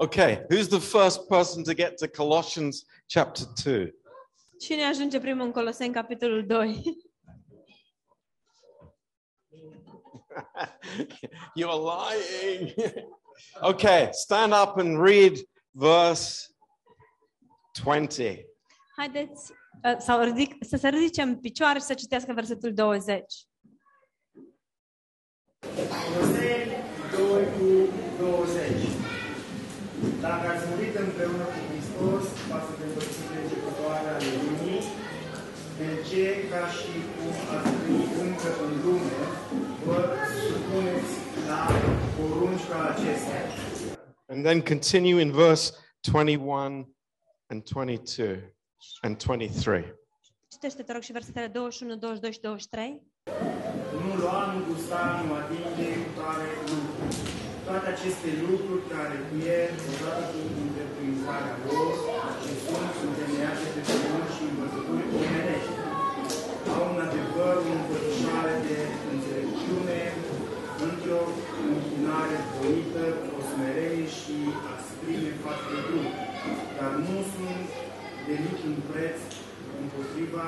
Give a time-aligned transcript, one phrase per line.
[0.00, 3.92] Okay, who's the first person to get to Colossians chapter 2?
[4.58, 6.82] Cine ajunge primul în Coloseni, capitolul 2?
[11.56, 12.74] You're lying.
[13.70, 15.32] okay, stand up and read
[15.70, 16.48] verse
[17.82, 18.44] 20.
[18.96, 19.52] Haideți
[19.84, 23.24] uh, sau ridic, să se ridice în picioare și să citească versetul 20.
[30.30, 34.82] Dacă ați murit împreună cu Hristos față de părțile începătoare ale lumii,
[35.78, 39.20] de ce, ca și cum ați trăit încă în lume,
[39.84, 39.98] vă
[40.44, 41.12] supuneți
[41.48, 41.60] la
[42.16, 43.40] porunci ca acestea.
[44.32, 45.64] And then continue in verse
[46.00, 46.96] 21
[47.50, 48.54] and 22
[49.00, 49.84] and 23.
[50.48, 53.02] Citește, te rog, și versetele 21, 22 și 23.
[54.04, 56.09] Nu lua, nu gusta, nu atinge cu tare lucru.
[57.72, 61.92] Toate aceste lucruri care pierd odată cu întreprinzarea lor
[62.42, 65.74] și sunt întemeiate pe pământ și învățături omenești.
[66.74, 68.78] Au un adevăr o învățătoare de
[69.12, 70.00] înțelepciune
[70.86, 71.22] într-o
[71.70, 73.04] închinare voită,
[73.36, 74.36] o smerenie și
[74.74, 76.10] asprime față de grup,
[76.78, 77.68] dar nu sunt
[78.26, 79.18] de niciun preț
[79.80, 80.46] împotriva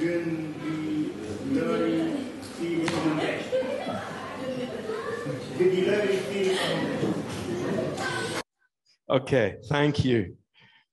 [0.00, 2.06] gândilării
[2.54, 3.52] firii pământești.
[5.56, 7.12] Gândilării firii pământești.
[9.04, 10.38] Okay, thank you.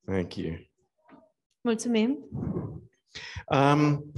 [0.05, 0.55] Thank you.
[1.61, 2.29] Mulțumim.
[3.47, 4.11] Um,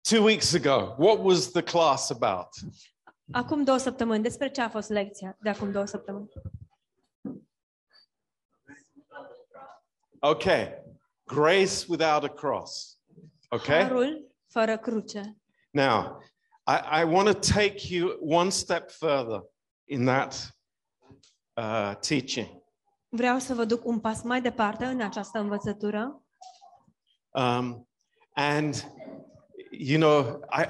[0.00, 2.48] two weeks ago, what was the class about?
[3.32, 6.28] Acum două săptămâni, despre ce a fost lecția de acum două săptămâni?
[10.18, 10.82] Okay,
[11.26, 12.98] grace without a cross.
[13.48, 13.82] Okay?
[13.82, 15.36] Harul fără cruce.
[15.70, 16.22] Now,
[16.66, 19.40] I, I want to take you one step further
[19.84, 20.54] in that
[21.56, 22.62] uh, teaching.
[23.08, 26.18] Vreau să vă duc un pas mai departe în această învățătură
[27.34, 27.86] Um,
[28.36, 28.84] and,
[29.72, 30.66] you know, I,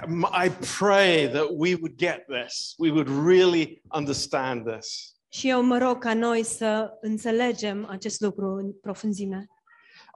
[0.47, 0.49] I
[0.79, 5.15] pray that we would get this, we would really understand this.
[5.29, 9.47] și eu mă rog ca noi să înțelegem acest lucru în profunzime.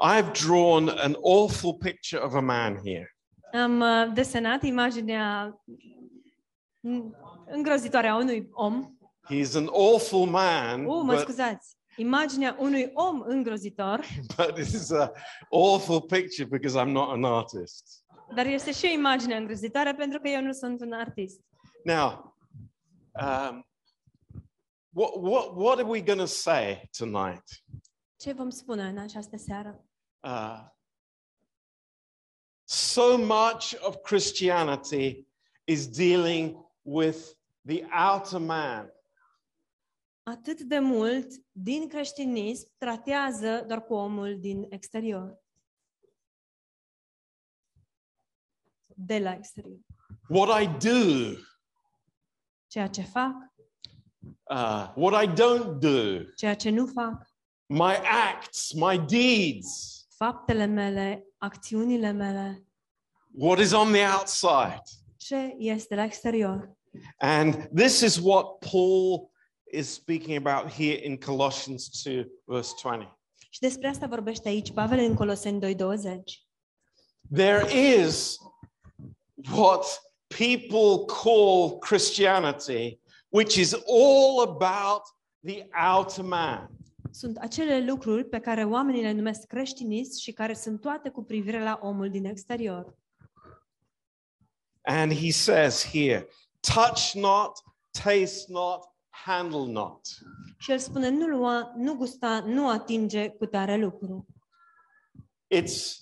[0.06, 3.16] I've drawn an awful picture of a man here.
[3.52, 5.60] Am uh, desenat imaginea
[6.80, 7.16] mm,
[7.46, 8.96] îngrozitoare a unui om.
[9.30, 11.76] He's an awful man, Uh, mă but, scuzați.
[11.96, 14.04] Imaginea unui om îngrozitor,
[14.36, 15.08] but it is an
[15.50, 18.04] awful picture because I'm not an artist.
[18.34, 21.40] dar este și o imagine îngrozitoare pentru că eu nu sunt un artist.
[21.84, 22.36] Now,
[23.20, 23.66] um,
[24.92, 27.44] what, what, what are we going to say tonight?
[28.16, 29.84] Ce vom spune în această seară?
[30.20, 30.60] Uh,
[32.68, 35.26] so much of Christianity
[35.66, 37.34] is dealing with
[37.64, 38.90] the outer man.
[40.22, 45.38] Atât de mult din creștinism tratează doar cu omul din exterior.
[48.86, 49.78] De la exterior.
[50.28, 51.38] What I do,
[52.66, 53.34] Ceea ce fac,
[54.50, 57.26] uh, what I don't do, ceea ce nu fac,
[57.66, 62.66] my acts, my deeds, faptele mele, acțiunile mele,
[63.38, 64.82] what is on the outside.
[65.16, 66.76] ce este la exterior.
[67.18, 69.30] And this is what Paul
[69.72, 73.08] is speaking about here in Colossians 2, verse 20.
[73.50, 75.76] Și despre asta vorbește aici Pavel în Coloseni 2.20.
[77.34, 78.36] There is
[79.54, 85.02] what people call Christianity, which is all about
[85.44, 86.77] the outer man.
[87.10, 91.62] Sunt acele lucruri pe care oamenii le numesc creștinism și care sunt toate cu privire
[91.62, 92.94] la omul din exterior.
[94.82, 96.28] And he says here,
[96.60, 100.00] touch not, taste not, handle not.
[100.58, 104.26] Și el spune, nu lua, nu gusta, nu atinge cu tare lucru.
[105.54, 105.98] It's,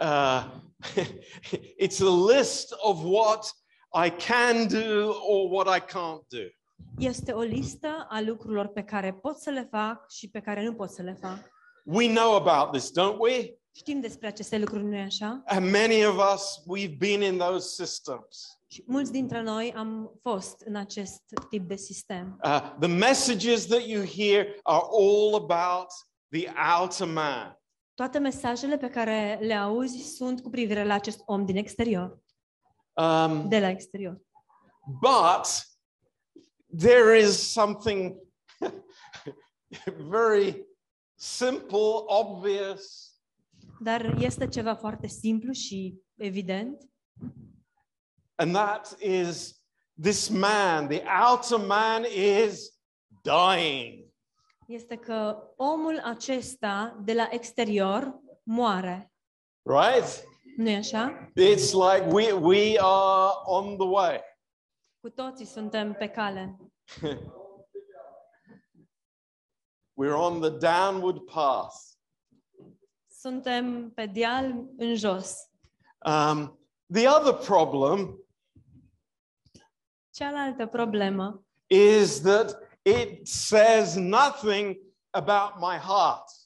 [0.00, 0.60] uh,
[1.84, 3.52] it's a list of what
[4.06, 6.57] I can do or what I can't do.
[6.98, 10.74] Este o listă a lucrurilor pe care pot să le fac și pe care nu
[10.74, 11.38] pot să le fac.
[11.84, 13.58] We know about this, don't we?
[13.72, 15.42] Știm despre aceste lucruri, nu-i așa?
[15.46, 18.58] And many of us, we've been in those systems.
[18.70, 22.38] Și mulți dintre noi am fost în acest tip de sistem.
[22.44, 25.86] Uh, the messages that you hear are all about
[26.30, 27.58] the outer man.
[27.94, 32.18] Toate mesajele pe care le auzi sunt cu privire la acest om din exterior,
[32.92, 34.20] Um, de la exterior.
[35.00, 35.46] but
[36.76, 38.16] there is something
[40.08, 40.66] very
[41.14, 43.12] simple, obvious,
[43.80, 46.88] Dar este ceva foarte simplu și evident
[48.38, 49.54] and that is
[49.96, 52.70] this man, the outer man, is
[53.22, 54.06] dying.
[54.66, 59.12] este că omul acesta de la exterior moare.
[59.62, 60.24] Right?
[60.56, 61.30] nu e așa?
[61.36, 64.20] It's like we, we are on the way.
[65.00, 66.56] Cu toții suntem pe cale.
[70.00, 71.74] We're on the downward path.
[73.10, 74.44] Suntem pe deal
[74.76, 75.50] în jos.
[76.06, 76.60] Um,
[76.92, 78.22] the other problem
[80.10, 84.76] Cealaltă problemă is that it says nothing
[85.10, 86.37] about my heart.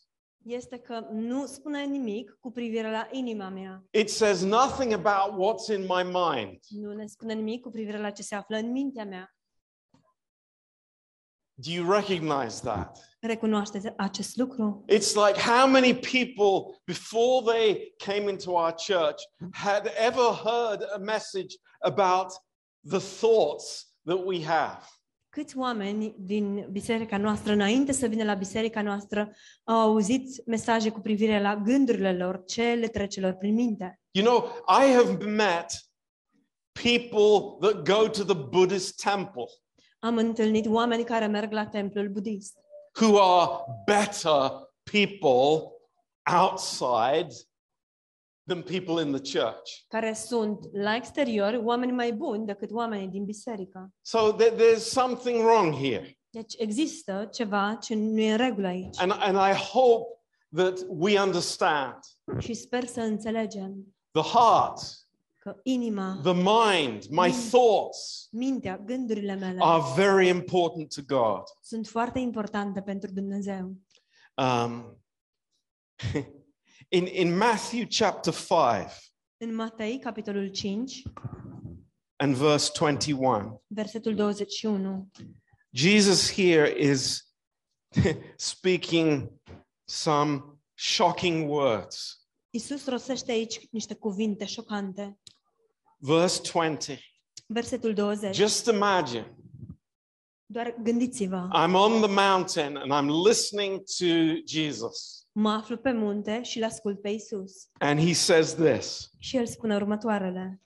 [0.44, 3.84] Este că nu spune nimic cu privire la inima mea.
[3.90, 6.58] It says nothing about what's in my mind.
[6.68, 9.36] Nu ne spune nimic cu privire la ce se află în mintea mea.
[11.54, 13.16] Do you recognize that?
[13.20, 14.84] Recunoașteți acest lucru?
[14.88, 19.22] It's like how many people before they came into our church
[19.52, 22.32] had ever heard a message about
[22.88, 24.88] the thoughts that we have.
[25.34, 29.30] Câți oameni din biserica noastră, înainte să vină la biserica noastră,
[29.64, 34.00] au auzit mesaje cu privire la gândurile lor, ce le trece lor prin minte?
[34.10, 35.66] You know, I have met
[36.72, 39.44] people that go to the Buddhist temple
[39.98, 42.58] Am întâlnit oameni care merg la templul budist,
[43.00, 44.50] who are better
[44.90, 45.72] people
[46.40, 47.34] outside
[48.52, 49.70] than people in the church.
[49.88, 53.92] care sunt la exterior oameni mai buni decât oamenii din biserică.
[54.00, 56.16] So there- there's something wrong here.
[56.30, 59.00] Deci există ceva ce nu e în regulă aici.
[59.00, 60.06] And, and I hope
[60.54, 61.98] that we understand
[62.38, 64.78] Și sper să înțelegem the heart,
[65.38, 67.48] că inima, the mind, my Mm.
[67.50, 71.42] thoughts mintea, gândurile mele are very important to God.
[71.62, 73.72] sunt foarte importante pentru Dumnezeu.
[74.36, 75.02] Um,
[76.92, 81.02] in, in Matthew chapter 5 În Matei, capitolul 5,
[82.16, 85.10] and verse 21, versetul 21,
[85.70, 87.28] Jesus here is
[88.36, 89.40] speaking
[89.84, 92.26] some shocking words.
[92.50, 95.18] Isus rostește aici niște cuvinte șocante.
[95.98, 97.22] Verse 20.
[97.46, 98.36] Versetul 20.
[98.36, 99.36] Just imagine
[100.46, 101.48] Doar gândiți-vă.
[101.54, 104.04] I'm on the mountain and I'm listening to
[104.46, 105.21] Jesus.
[105.32, 107.68] Mă aflu pe munte și îl ascult pe Isus.
[107.78, 110.60] And he says this Și el spune următoarele.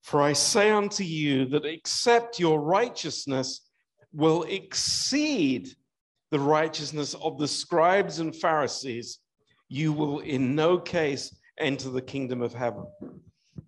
[0.00, 3.62] For I say unto you that except your righteousness
[4.10, 5.78] will exceed
[6.28, 9.20] the righteousness of the scribes and Pharisees,
[9.66, 12.86] you will in no case enter the kingdom of heaven.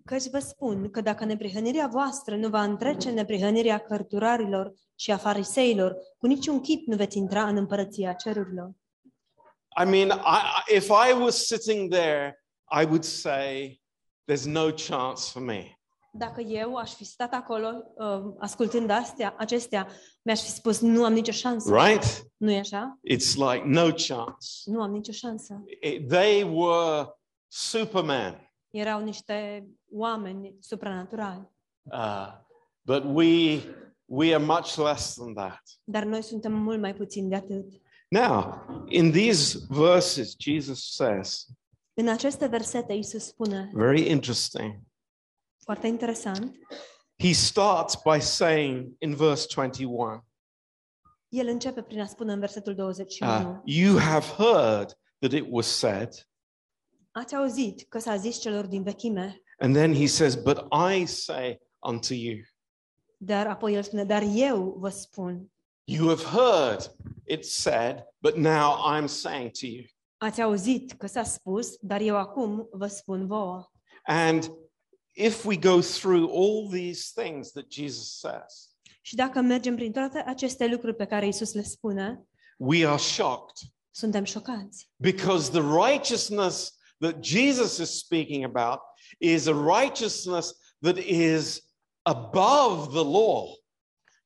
[0.06, 5.97] Căci vă spun că dacă neprihănirea voastră nu va întrece neprihănirea cărturarilor și a fariseilor,
[6.19, 8.70] cu niciun chip nu veți intra în împărăția cerurilor.
[9.82, 10.12] I mean, I,
[10.73, 12.44] I- if I was sitting there,
[12.81, 13.81] I would say,
[14.31, 15.70] there's no chance for me.
[16.12, 19.88] Dacă eu aș fi stat acolo uh, ascultând astea, acestea,
[20.23, 21.76] mi-aș fi spus nu am nicio șansă.
[21.76, 22.23] Right?
[22.37, 22.99] Nu e așa?
[23.12, 24.47] It's like no chance.
[24.64, 25.64] Nu am nicio șansă.
[25.82, 27.06] It- they were
[27.49, 28.41] Superman.
[28.70, 31.50] Erau niște oameni supranaturali.
[31.82, 32.32] Uh,
[32.84, 33.60] but we,
[34.04, 35.62] we are much less than that.
[35.84, 37.72] Dar noi suntem mult mai puțini de atât.
[38.08, 41.46] Now, in these verses, Jesus says,
[41.94, 44.80] În aceste versete, Isus spune, very interesting.
[45.64, 46.56] foarte interesant,
[47.19, 50.24] He starts by saying in verse 21,
[51.28, 55.66] el începe prin a spune în versetul 21, uh, You have heard that it was
[55.66, 56.28] said,
[57.10, 61.58] Ați auzit că s-a zis celor din vechime, and then he says, But I say
[61.79, 62.43] unto you.
[63.19, 65.51] dar apoi el spune, dar eu vă spun.
[65.84, 66.91] You have heard
[67.25, 69.84] it said, but now I'm saying to you.
[70.17, 73.70] Ați auzit că s-a spus, dar eu acum vă spun vouă.
[74.03, 74.51] And
[75.13, 78.70] if we go through all these things that Jesus says,
[79.03, 82.27] Și dacă mergem prin toate aceste lucruri pe care Isus le spune,
[82.58, 83.56] we are shocked
[83.91, 84.91] suntem șocați.
[84.96, 88.79] because the righteousness that Jesus is speaking about
[89.19, 91.63] is a righteousness that is
[92.03, 93.65] above the law.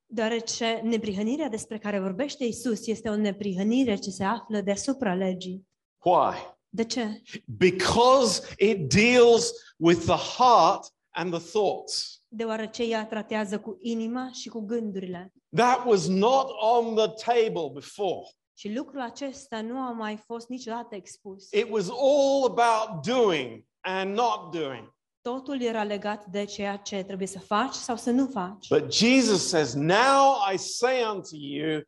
[0.07, 5.69] Deoarece neprihănirea despre care vorbește Isus este o neprihănire ce se află deasupra legii.
[6.05, 6.35] Why?
[6.69, 7.23] De ce?
[7.47, 12.23] Because it deals with the heart and the thoughts.
[12.29, 15.33] Deoarece ea tratează cu inima și cu gândurile.
[15.57, 18.29] That was not on the table before.
[18.55, 21.51] Și lucrul acesta nu a mai fost niciodată expus.
[21.53, 24.95] It was all about doing and not doing.
[25.23, 28.69] Totul era legat de ceea ce trebuie să faci sau să nu faci.
[28.69, 31.81] But Jesus says, Now I say unto you,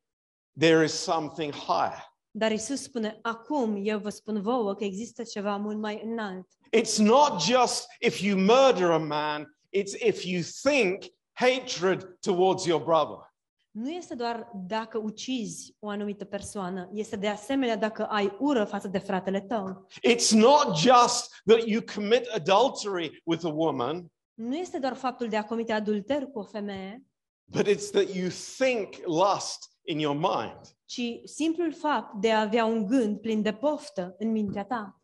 [0.59, 2.11] there is something higher.
[2.31, 6.47] Dar Isus spune, acum eu vă spun vouă că există ceva mult mai înalt.
[6.77, 12.83] It's not just if you murder a man, it's if you think hatred towards your
[12.83, 13.32] brother.
[13.73, 18.88] Nu este doar dacă ucizi o anumită persoană, este de asemenea dacă ai ură față
[18.88, 19.87] de fratele tău.
[20.09, 25.37] It's not just that you commit adultery with a woman, Nu este doar faptul de
[25.37, 27.02] a comite adulter cu o femeie,
[27.45, 30.61] but it's that you think lust in your mind.
[30.85, 35.00] ci simplul fapt de a avea un gând plin de poftă în mintea ta.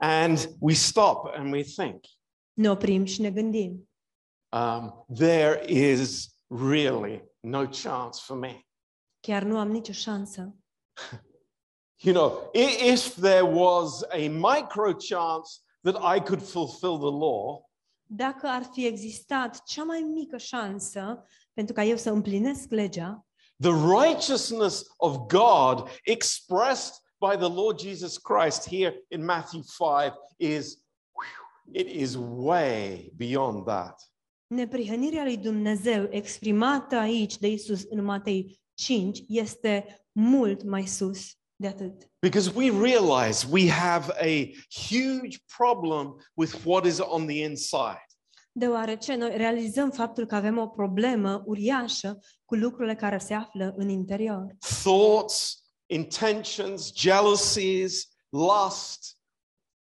[0.00, 2.04] And we stop and we think,
[2.52, 3.88] Ne oprim și ne gândim.
[4.56, 8.66] um, there is really no chance for me.
[9.20, 10.54] Chiar nu am nicio șansă.
[12.00, 17.68] You know, if there was a micro chance that I could fulfill the law,
[18.10, 23.26] Dacă ar fi existat cea mai mică șansă pentru ca eu să împlinesc legea,
[23.60, 30.78] the righteousness of God expressed by the Lord Jesus Christ here in Matthew 5 is
[31.72, 34.00] it is way beyond that.
[34.48, 41.66] Neprihănirea lui Dumnezeu exprimată aici de Isus în Matei 5 este mult mai sus de
[41.66, 42.10] atât.
[42.18, 44.50] Because we realize we have a
[44.88, 48.06] huge problem with what is on the inside.
[48.52, 53.88] Deoarece noi realizăm faptul că avem o problemă uriașă cu lucrurile care se află în
[53.88, 54.56] interior.
[54.82, 59.18] Thoughts, intentions, jealousies, lust,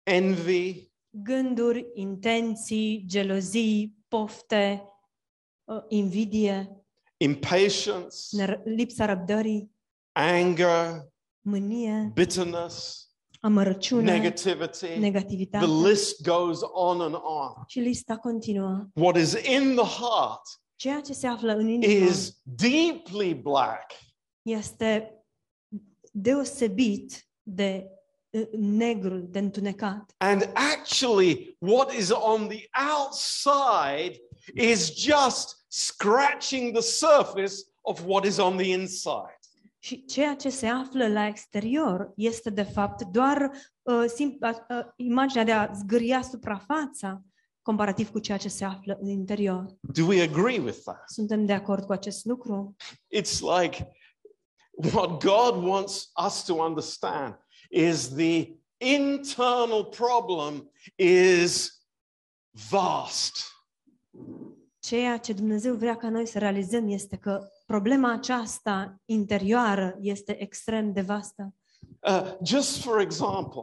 [0.02, 4.82] envy, Gânduri, intenții, gelozii, pofte,
[5.88, 6.82] invidie,
[7.16, 8.16] impatience,
[8.64, 9.70] lipsa răbdării,
[10.12, 11.08] anger,
[11.40, 13.06] mânie, bitterness,
[13.40, 14.98] amărăciune, negativity.
[14.98, 17.62] negativitate The list goes on and on.
[17.66, 18.86] și lista continuă.
[18.94, 20.42] What is in the heart
[20.76, 23.92] Ceea ce se află în inimă is deeply black.
[24.42, 25.22] este
[26.12, 27.90] deosebit de
[28.52, 30.14] negru, de întunecat.
[30.16, 34.20] And actually, what is on the outside
[34.54, 39.38] is just scratching the surface of what is on the inside.
[39.78, 43.50] Și ceea ce se află la exterior este de fapt doar
[43.82, 47.22] uh, sim- uh, uh, imaginea de a zgâria suprafața
[47.62, 49.76] comparativ cu ceea ce se află în interior.
[49.80, 51.02] Do we agree with that?
[51.06, 52.76] Suntem de acord cu acest lucru?
[53.16, 53.92] It's like
[54.94, 61.78] what God wants us to understand is the internal problem is
[62.70, 63.36] vast.
[64.78, 70.92] Ceea ce Dumnezeu vrea ca noi să realizăm este că problema aceasta interioară este extrem
[70.92, 71.54] de vastă.
[72.00, 73.62] Uh, just for example,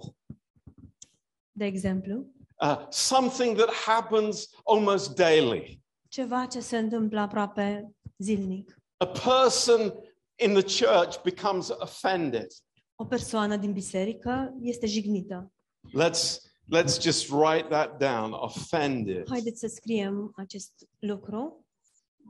[1.52, 2.26] De exemplu,
[2.62, 5.84] uh, something that happens almost daily.
[6.08, 8.80] ceva ce se întâmplă aproape zilnic.
[8.98, 9.94] A person
[10.36, 12.48] in the church becomes offended.
[12.96, 15.54] O persoană din biserică este jignită.
[15.98, 16.38] Let's
[16.76, 18.32] let's just write that down.
[18.32, 19.28] Offended.
[19.30, 21.66] Haideți să scriem acest lucru.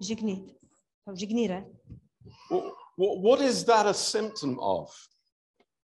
[0.01, 0.57] Jignit.
[1.03, 1.71] Sau jignire.
[2.25, 4.95] Wh- wh- what is that a symptom of?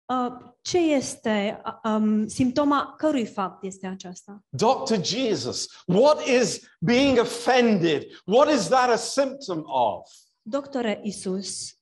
[0.05, 4.43] Uh, ce este uh, um, simptoma cărui fapt este aceasta?
[4.49, 5.03] Dr.
[5.03, 8.05] Jesus, what is being offended?
[8.25, 10.09] What is that a symptom of?
[10.41, 11.80] Doctore Isus,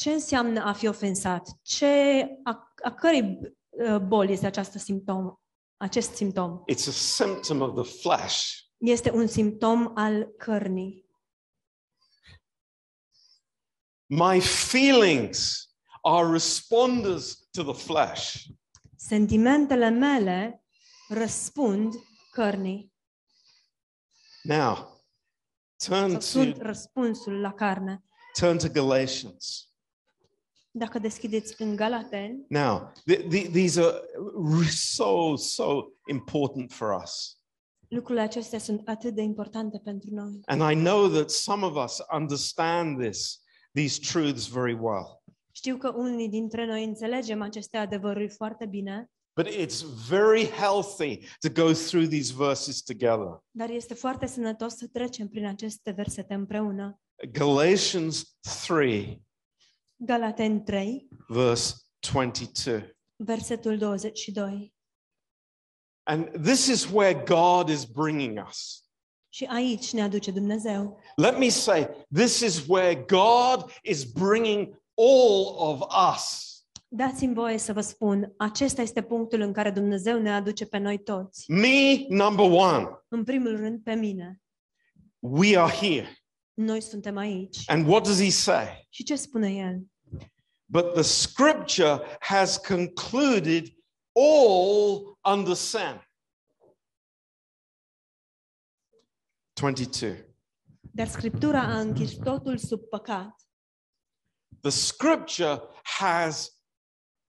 [0.00, 1.48] ce înseamnă a fi ofensat?
[1.62, 1.86] Ce,
[2.44, 3.38] a, a cărei
[3.68, 5.34] uh, boli este această simptom?
[5.76, 8.58] Acest simptom It's a symptom of the flesh.
[8.78, 11.08] este un simptom al cărnii.
[14.06, 15.68] My feelings
[16.02, 18.44] are responders to the flesh.
[18.96, 20.64] Sentimentele mele
[21.08, 21.94] răspund
[22.30, 22.92] cărnii.
[24.42, 25.04] Now,
[25.76, 28.04] turn Sau to sunt răspunsul la carne.
[28.38, 29.69] turn to Galatians.
[30.70, 34.00] Dacă deschideți în Galateni, Now, th- th- these are
[34.62, 37.38] r- so so important for us.
[37.88, 40.40] lucrurile acestea sunt atât de importante pentru noi.
[40.46, 43.40] And I know that some of us understand this
[43.72, 45.22] these truths very well.
[45.52, 49.10] Știu că unii dintre noi înțelegem aceste adevăruri foarte bine,
[49.40, 53.42] But it's very healthy to go through these verses together.
[53.50, 57.00] dar este foarte sănătos să trecem prin aceste versete împreună.
[57.32, 58.36] Galatians
[58.66, 59.22] 3,
[60.02, 61.74] Galateni 3, verse
[62.12, 62.96] 22.
[63.16, 64.72] versetul 22.
[66.02, 68.84] And this is where God is bringing us.
[69.28, 71.00] Și aici ne aduce Dumnezeu.
[71.16, 75.80] Let me say, this is where God is bringing all of
[76.14, 76.48] us.
[76.88, 80.98] Dați-mi voie să vă spun, acesta este punctul în care Dumnezeu ne aduce pe noi
[80.98, 81.50] toți.
[81.50, 84.40] Me, number one, În primul rând pe mine.
[85.18, 86.19] we are here.
[86.60, 87.62] Noi suntem aici.
[87.66, 88.86] And what does he say?
[88.88, 89.80] Și ce spune El?
[90.64, 93.76] But the scripture has concluded
[94.12, 96.08] all under sin.
[99.52, 100.24] 22.
[100.80, 103.48] Dar Scriptura a închis totul sub păcat.
[104.60, 106.50] The scripture has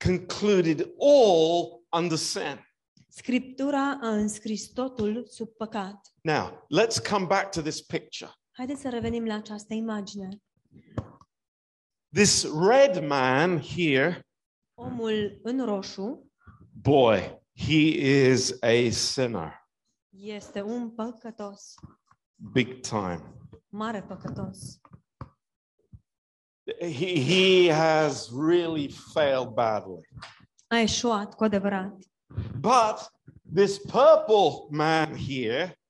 [0.05, 2.65] concluded all under sin.
[3.07, 6.13] Scriptura a înscris totul sub păcat.
[6.21, 8.31] Now, let's come back to this picture.
[8.51, 10.41] Haideți să revenim la această imagine.
[12.13, 14.25] This red man here,
[14.73, 16.31] Omul în roșu
[16.81, 17.87] boy, he
[18.29, 19.53] is a sinner,
[20.09, 21.73] este un păcătos,
[22.51, 23.35] big time.
[23.69, 24.79] mare păcătos.
[26.79, 30.07] He, he has really failed badly.
[30.67, 31.97] A eșuat cu adevărat.
[32.59, 33.11] But
[33.55, 35.80] this purple man here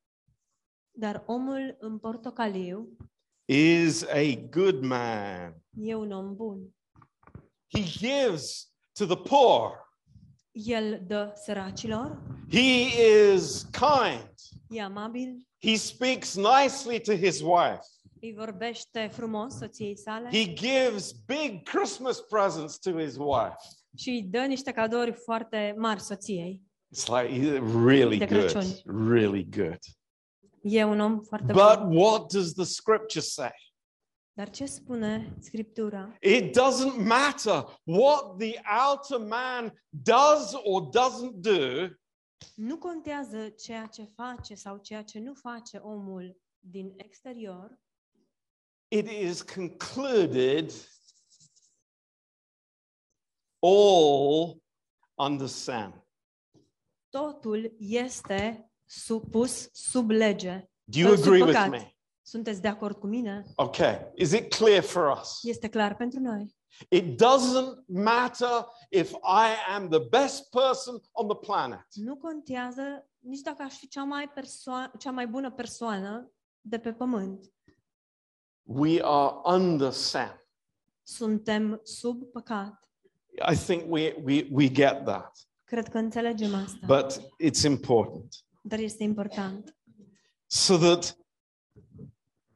[1.01, 2.97] Dar omul în portocaliu
[3.45, 5.55] is a good man.
[5.81, 6.75] e un om bun.
[7.73, 9.89] He gives to the poor.
[10.51, 12.85] El dă săracilor, He
[13.33, 14.33] is kind.
[14.69, 17.81] e amabil, He speaks nicely to his wife.
[18.21, 23.55] îi vorbește frumos soției sale He gives big Christmas presents to his wife.
[23.97, 26.61] și îi dă niște cadouri foarte mari soției.
[26.95, 28.81] It's like really De good.
[29.11, 29.79] Really good.
[30.61, 31.95] E un om foarte But bun.
[31.95, 33.51] what does the scripture say?
[34.33, 36.17] Dar ce spune Scriptura?
[36.21, 41.87] It doesn't matter what the outer man does or doesn't do.
[42.55, 47.79] Nu contează ceea ce face sau ceea ce nu face omul din exterior,
[48.87, 50.71] It is concluded
[53.59, 54.61] all
[55.15, 55.93] under sin.
[57.09, 60.69] totul este supus sub lege.
[60.83, 61.69] Do you Sub agree with păcat.
[61.69, 61.95] me?
[62.21, 63.43] Sunteți de acord cu mine?
[63.55, 64.11] Okay.
[64.15, 65.39] Is it clear for us?
[65.43, 66.55] Este clar pentru noi.
[66.89, 71.85] It doesn't matter if I am the best person on the planet.
[71.93, 76.31] Nu contează nici dacă aș fi cea mai, perso- cea mai bună persoană
[76.61, 77.51] de pe pământ.
[78.63, 80.41] We are under sin.
[81.03, 82.89] Suntem sub păcat.
[83.51, 86.85] I think we, we, we get that, Cred că înțelegem asta.
[86.85, 88.35] but it's important.
[88.61, 89.77] Dar este important.
[90.47, 91.17] So that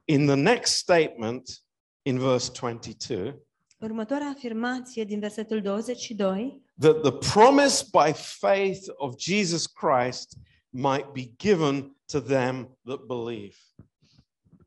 [0.06, 1.64] in the next statement,
[2.02, 3.44] in verse 22,
[3.80, 10.38] Următoarea afirmație din versetul 22 that the promise by faith of Jesus Christ
[10.70, 13.56] might be given to them that believe.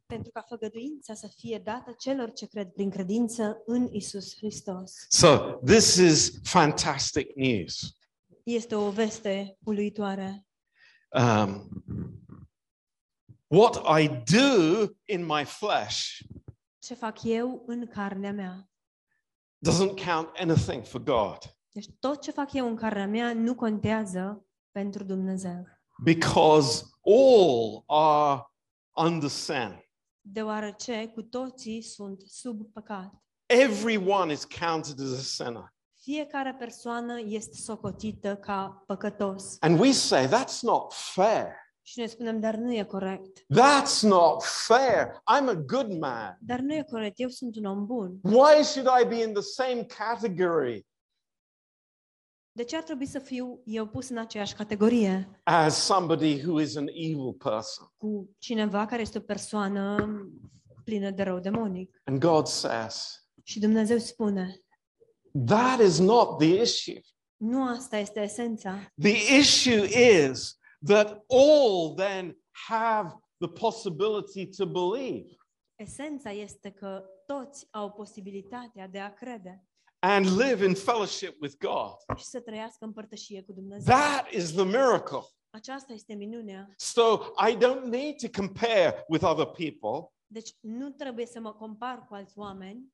[0.07, 4.93] pentru ca făgăduința să fie dată celor ce cred prin credință în Isus Hristos.
[5.09, 7.97] So this is fantastic news.
[8.43, 10.48] Este o veste uluitoare.
[11.11, 11.69] Um,
[13.47, 16.21] what I do in my flesh
[16.79, 18.71] Ce fac eu în carnea mea?
[19.69, 21.39] doesn't count anything for God
[21.73, 25.67] Deci tot ce fac eu în carnea mea nu contează pentru Dumnezeu.
[26.05, 28.43] because all are
[29.07, 29.83] under sin.
[30.21, 33.13] Deoarece cu toții sunt sub păcat.
[33.47, 35.75] Everyone is counted as a sinner.
[36.11, 39.57] Fiecare persoană este socotită ca păcătos.
[39.61, 41.47] And we say that's not fair.
[41.83, 43.39] Și noi spunem, dar nu e corect.
[43.41, 45.11] That's not fair.
[45.13, 46.39] I'm a good man.
[46.41, 48.19] Dar nu e corect, eu sunt un om bun.
[48.23, 50.87] Why should I be in the same category
[52.53, 56.77] De ce ar trebui să fiu eu pus în aceeași categorie as somebody who is
[56.77, 57.87] an evil person?
[57.97, 60.09] cu cineva care este o persoană
[60.85, 62.01] plină de rău demonic?
[62.05, 64.63] And God says, Și Dumnezeu spune,
[65.47, 67.01] that is not the issue.
[67.37, 68.93] nu asta este esența.
[69.03, 69.85] The issue
[70.31, 72.39] is that all then
[72.69, 75.37] have the possibility to believe
[75.77, 79.63] Esența este că toți au posibilitatea de a crede
[79.99, 82.19] and live in fellowship with God.
[82.19, 83.95] și să trăiască în părtășie cu Dumnezeu.
[83.95, 85.23] That is the miracle.
[85.51, 86.75] Aceasta este minunea.
[86.77, 90.13] So I don't need to compare with other people.
[90.27, 92.93] Deci nu trebuie să mă compar cu alți oameni,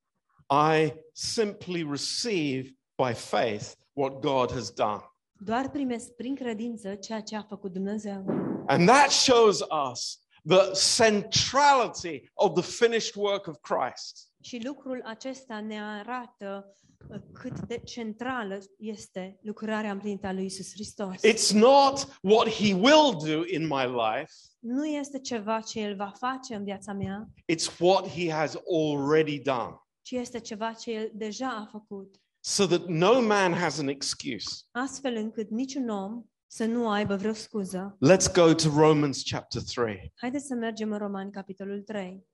[0.50, 5.02] I simply receive by faith what God has done.
[5.44, 8.24] doar primesc prin credință ceea ce a făcut Dumnezeu.
[8.66, 10.70] And that shows us the
[11.04, 14.32] centrality of the finished work of Christ.
[14.40, 16.76] Și lucrul acesta ne arată
[17.08, 21.14] uh, cât de centrală este lucrarea împlinită a lui Isus Hristos.
[21.14, 26.12] It's not what He will do in my life, Nu este ceva ce El va
[26.18, 29.83] face în viața mea, it's what He has already done.
[30.04, 34.48] Ci este ceva ce El deja a făcut, So that no man has an excuse.
[34.70, 37.96] astfel încât niciun om să nu aibă vreo scuză.
[38.06, 40.12] Let's go to Romans chapter 3.
[40.16, 42.26] Haideți să mergem în Romani, capitolul 3.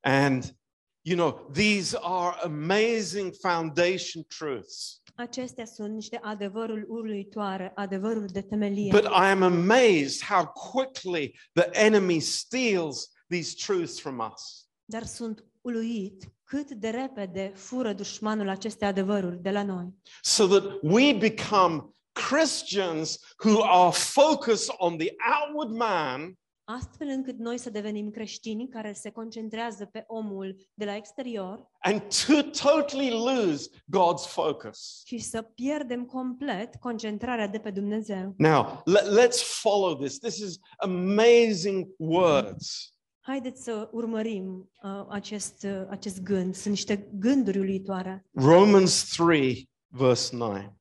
[0.00, 0.56] And,
[1.00, 5.02] you know, these are amazing foundation truths.
[5.14, 8.90] Acestea sunt niște adevăruri uluitoare, adevăruri de temelie.
[8.92, 14.68] But I am amazed how quickly the enemy steals these truths from us.
[14.84, 19.94] Dar sunt uluit cât de repede fură dușmanul aceste adevăruri de la noi.
[20.22, 27.58] So that we become Christians who are focused on the outward man Astfel încât noi
[27.58, 33.68] să devenim creștini care se concentrează pe omul de la exterior and to totally lose
[33.68, 35.02] God's focus.
[35.04, 38.34] și să pierdem complet concentrarea de pe Dumnezeu.
[38.36, 40.18] Now, let, let's follow this.
[40.18, 42.94] This is amazing words.
[43.22, 46.54] Haideți să urmărim uh, acest, uh, acest gând.
[46.54, 48.26] Sunt niște gânduri uluitoare.
[48.32, 50.74] Romans 3, verse 9.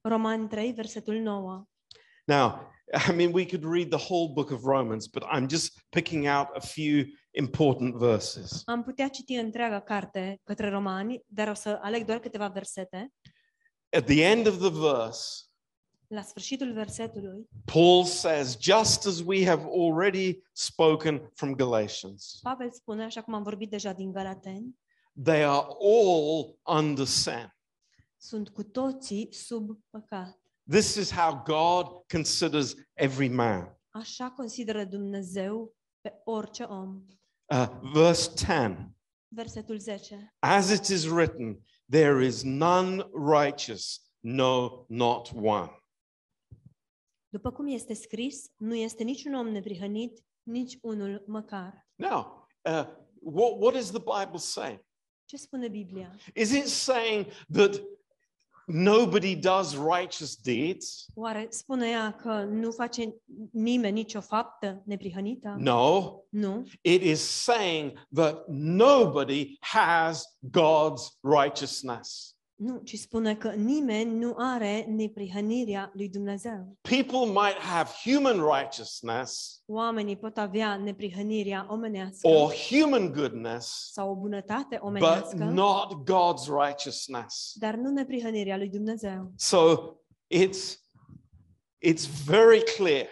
[0.00, 1.64] Roman 3, versetul 9.
[2.24, 2.72] Now,
[3.08, 6.48] I mean, we could read the whole book of Romans, but I'm just picking out
[6.54, 8.62] a few important verses.
[8.64, 13.12] Am putea citi întreaga carte către romani, dar o să aleg doar câteva versete.
[13.96, 15.44] At the end of the verse,
[16.14, 23.04] La sfârșitul versetului, Paul says, just as we have already spoken from Galatians, Pavel spune,
[23.04, 24.78] așa cum am vorbit deja din Galateni,
[25.22, 27.54] they are all under sin.
[28.16, 30.38] sunt cu toții sub păcat.
[30.70, 33.78] This is how God considers every man.
[33.90, 37.04] Așa consideră Dumnezeu pe orice om.
[37.44, 38.94] Uh, verse 10
[39.28, 40.34] Versetul 10.
[40.38, 45.70] As it is written, there is none righteous, no, not one.
[47.34, 51.88] După cum este scris, nu este niciun om neprihănit, nici unul măcar.
[51.94, 52.86] Now, uh,
[53.20, 54.84] what, what is the Bible saying?
[55.24, 56.14] Ce spune Biblia?
[56.34, 57.82] Is it saying that
[58.66, 61.06] nobody does righteous deeds?
[61.14, 63.14] Oare spune ea că nu face
[63.52, 65.56] nimeni nicio faptă neprihănită?
[65.58, 66.66] No, Nu.
[66.80, 72.33] it is saying that nobody has God's righteousness.
[72.54, 76.76] Nu, ci spune că nimeni nu are neprihănirea lui Dumnezeu.
[76.80, 84.14] People might have human righteousness Oamenii pot avea neprihănirea omenească or human goodness, sau o
[84.14, 87.52] bunătate but omenească, not God's righteousness.
[87.54, 89.32] dar nu neprihănirea lui Dumnezeu.
[89.36, 89.76] So
[90.34, 90.82] it's
[91.86, 93.06] it's very clear.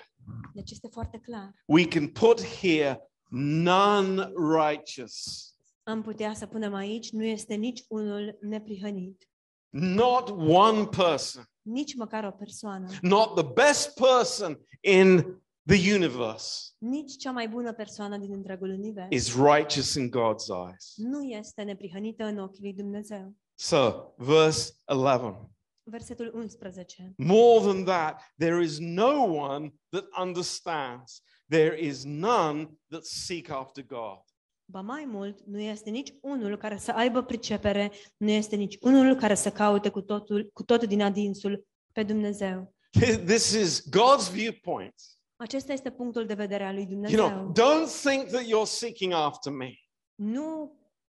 [0.55, 1.55] Deci este foarte clar.
[1.67, 5.47] We can put here none righteous,
[5.85, 9.29] Am putea să punem aici, nu este nici unul neprihănit,
[9.73, 17.17] not one person, nici măcar o persoană, not the best person in the universe nici
[17.17, 19.09] cea mai bună persoană din întregul univers.
[19.11, 20.95] is righteous in God's eyes.
[20.97, 23.35] Nu este neprihănită în ochii lui Dumnezeu.
[23.55, 25.51] So, verse 11.
[25.83, 27.15] Versetul 11.
[27.17, 31.23] More than that, there is no one that understands.
[31.49, 34.21] There is none that seek after God.
[34.73, 39.15] Ba mai mult, nu este nici unul care să aibă pricepere, nu este nici unul
[39.17, 42.75] care să caute cu totul, cu totul din adinsul pe Dumnezeu.
[43.27, 44.95] This is God's viewpoint.
[45.37, 47.27] Acesta este punctul de vedere al lui You Dumnezeu.
[47.29, 49.71] know, don't think that you're seeking after me.
[50.15, 50.77] Nu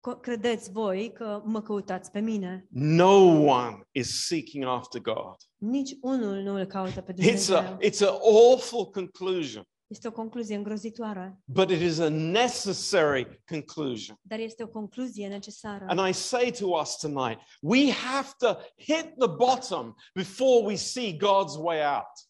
[0.09, 2.67] co- credeți voi că mă căutați pe mine.
[2.69, 3.13] No
[3.45, 5.35] one is seeking after God.
[5.55, 7.57] Nici unul nu îl caută pe It's Dumnezeu.
[7.57, 14.19] a it's an awful conclusion, Este o concluzie îngrozitoare, but it is a necessary conclusion.
[14.21, 15.85] dar este o concluzie necesară.
[15.87, 21.13] And I say to us tonight, we have to hit the bottom before we see
[21.13, 22.29] God's way out.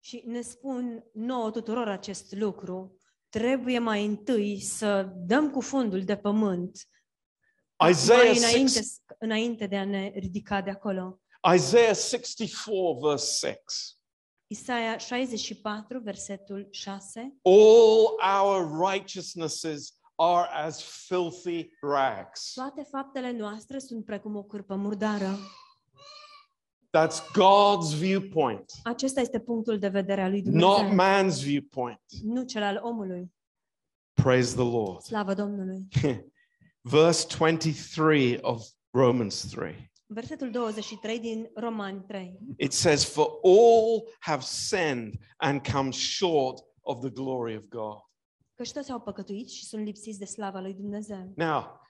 [0.00, 3.00] Și ne spun nouă tuturor acest lucru.
[3.28, 6.88] Trebuie mai întâi să dăm cu fundul de pământ
[7.90, 11.20] Isaiah, mai înainte, 6, înainte de a ne ridica de acolo.
[11.54, 13.95] Isaiah 64, verse 6.
[14.48, 17.20] Isaia 64, versetul 6.
[17.42, 22.52] All our righteousnesses are as filthy rags.
[22.54, 25.38] Toate faptele noastre sunt precum o cârpă murdară.
[26.96, 32.00] That's God's viewpoint, Acesta este punctul de vedere al lui not Dumnezeu, man's viewpoint.
[32.22, 33.32] nu cel al omului.
[34.12, 35.00] Praise the Lord.
[35.00, 35.88] Slavă Domnului!
[36.80, 39.92] Verse 23 of Romans 3.
[40.06, 42.38] Versetul 23 din Romani 3.
[42.56, 47.98] It says, For all have sinned and come short of the glory of God.
[48.54, 51.32] Căci toți au păcătuit și sunt lipsiți de slava lui Dumnezeu.
[51.36, 51.80] Now,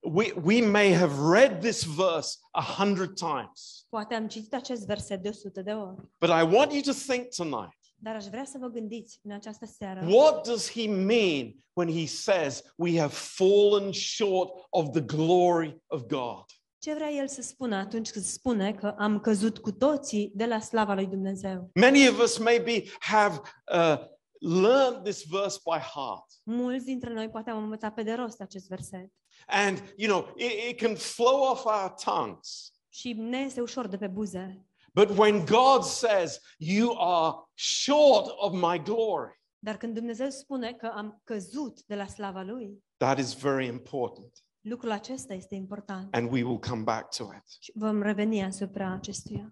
[0.00, 5.22] we, we may have read this verse a hundred times, Poate am citit acest verset
[5.22, 8.58] de 100 de ori, but I want you to think tonight dar aș vrea să
[8.58, 10.06] vă gândiți în această seară.
[10.08, 16.02] what does he mean when he says we have fallen short of the glory of
[16.06, 16.44] God?
[16.78, 20.60] Ce vrea el să spună atunci când spune că am căzut cu toții de la
[20.60, 21.70] slava lui Dumnezeu?
[21.74, 23.40] Many of us maybe have
[23.72, 23.96] uh,
[24.40, 26.24] learned this verse by heart.
[26.42, 29.10] Mulți dintre noi poate am învățat pe de rost acest verset
[29.46, 32.70] And, you know, it, it can flow off our tongues.
[32.88, 34.66] și ne este ușor de pe buze.
[34.94, 40.86] But when God says, You are short of my glory, Dar când Dumnezeu spune că
[40.94, 44.44] am căzut de la slava Lui, that is very important.
[44.68, 46.14] Lucrul acesta este important.
[46.14, 47.56] And we will come back to it.
[47.60, 49.48] Și vom reveni asupra acestuia.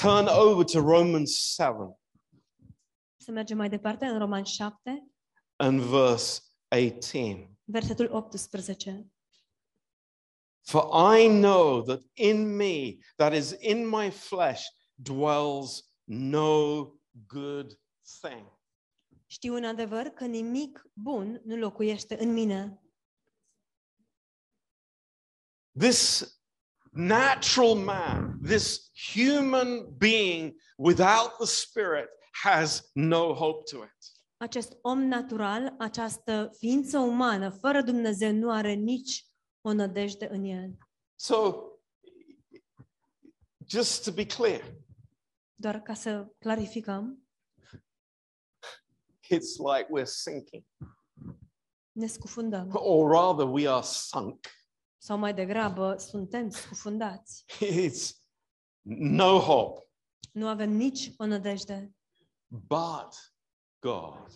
[0.00, 1.98] Turn over to Romans 7
[3.16, 5.06] Să mergem mai departe în Roman 7,
[5.56, 7.56] and verse 18.
[7.64, 9.06] versetul 18.
[10.60, 14.62] For I know that in me, that is in my flesh,
[14.94, 16.82] dwells no
[17.26, 17.80] good
[18.20, 18.60] thing.
[19.26, 22.81] Știu în adevăr că nimic bun nu locuiește în mine.
[25.78, 26.24] This
[26.92, 32.08] natural man, this human being without the Spirit,
[32.42, 33.90] has no hope to it.
[34.36, 39.26] Acest om natural, această ființă umană, fără Dumnezeu, nu are nici
[39.60, 40.76] o nădejde în el.
[41.14, 41.54] So,
[43.66, 44.74] just to be clear,
[45.54, 47.26] Doar ca să clarificăm,
[49.24, 50.64] it's like we're sinking,
[51.92, 52.70] ne scufundăm.
[52.74, 54.46] or rather, we are sunk.
[55.04, 57.44] Sau mai degrabă, suntem scufundați.
[57.64, 58.10] It's
[58.88, 59.80] no hope,
[60.32, 61.94] Nu avem nici o nădejde
[62.48, 63.34] but
[63.78, 64.26] God,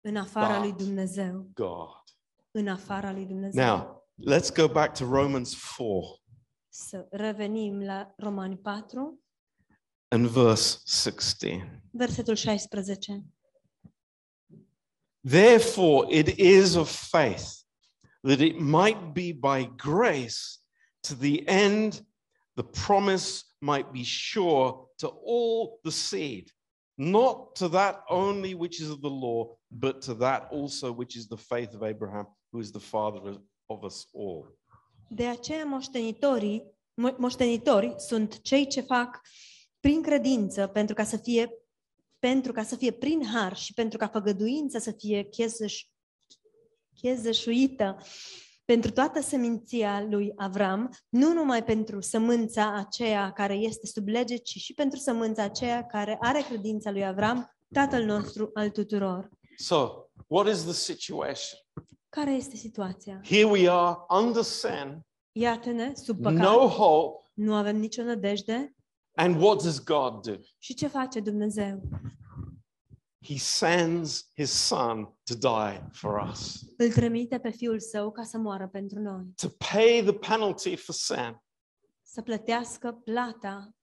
[0.00, 1.50] în afara But- lui Dumnezeu.
[1.54, 2.02] God.
[2.50, 3.64] În afara lui Dumnezeu.
[3.66, 6.22] Now, let's go back to Romans 4
[6.68, 9.20] Să revenim la Romani 4,
[10.08, 11.82] and verse 16.
[11.92, 13.24] versetul 16.
[15.20, 17.62] Therefore, it is of faith
[18.24, 20.58] that it might be by grace
[21.02, 22.02] to the end
[22.56, 26.50] the promise might be sure to all the seed,
[26.96, 31.26] not to that only which is of the law, but to that also which is
[31.26, 33.36] the faith of Abraham, who is the father
[33.68, 34.46] of us all.
[35.08, 36.62] De aceea moștenitorii,
[36.94, 39.20] mo- moștenitori sunt cei ce fac
[39.80, 41.50] prin credință pentru ca să fie
[42.18, 45.24] pentru ca să fie prin har și pentru ca făgăduința să fie
[47.04, 47.96] chezăș, chezășuită
[48.64, 54.58] pentru toată seminția lui Avram, nu numai pentru sămânța aceea care este sub lege, ci
[54.58, 59.28] și pentru sămânța aceea care are credința lui Avram, tatăl nostru al tuturor.
[59.56, 59.88] So,
[60.26, 61.58] what is the situation?
[62.08, 63.20] Care este situația?
[63.24, 65.00] Here we are under sin,
[65.32, 68.74] Iată-ne, sub păcat, no hope, nu avem nicio nădejde,
[69.14, 70.32] and what does God do?
[70.58, 71.82] Și ce face Dumnezeu?
[73.26, 78.38] He sends his son to die for us, Îl trimite pe Fiul Său ca să
[78.38, 81.42] moară pentru noi, to pay the penalty for sin,
[82.02, 83.74] să plătească plata,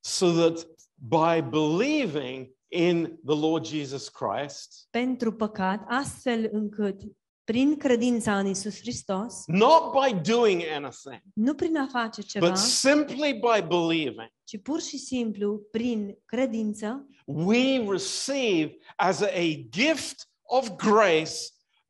[0.00, 7.00] so that by believing in the Lord Jesus Christ, pentru păcat, astfel încât,
[7.48, 12.56] prin credința în Isus Hristos, not by doing anything, nu prin a face ceva, but
[12.56, 20.70] simply by believing, ci pur și simplu prin credință, we receive as a gift of
[20.76, 21.34] grace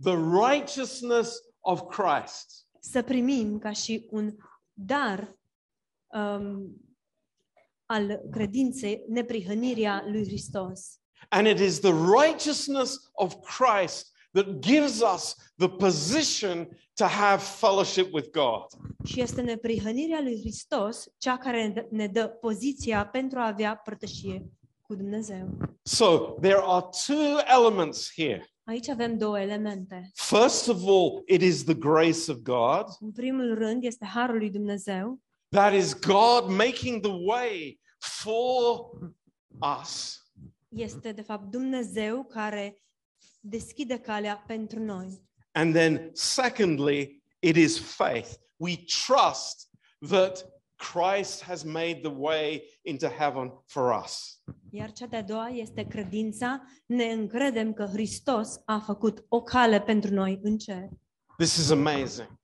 [0.03, 2.67] the righteousness of Christ.
[2.81, 4.37] să primim ca și un
[4.73, 5.39] dar
[6.07, 6.77] um,
[7.87, 11.01] al credinței neprihănirea lui Hristos.
[11.29, 18.13] And it is the righteousness of Christ that gives us the position to have fellowship
[18.13, 18.65] with God.
[19.05, 24.51] Și este neprihănirea lui Hristos cea care ne dă- poziția pentru a avea părtășie
[24.83, 25.49] cu Dumnezeu.
[25.83, 28.49] So there are two elements here.
[28.65, 30.11] Aici avem două elemente.
[30.15, 32.85] First of all, it is the grace of God.
[33.01, 38.89] În primul rând este harul lui Dumnezeu, That is God making the way for
[39.81, 40.23] us.
[40.69, 42.83] este de fapt Dumnezeu care
[43.41, 45.23] deschide calea pentru noi.
[45.53, 48.37] And then, secondly, it is faith.
[48.57, 48.75] We
[49.07, 49.69] trust
[50.09, 50.47] that
[50.93, 54.43] Christ has made the way into heaven for us.
[54.71, 60.15] Iar cea de-a doua este credința, ne încredem că Hristos a făcut o cale pentru
[60.15, 60.89] noi în cer.
[61.39, 62.39] This is amazing.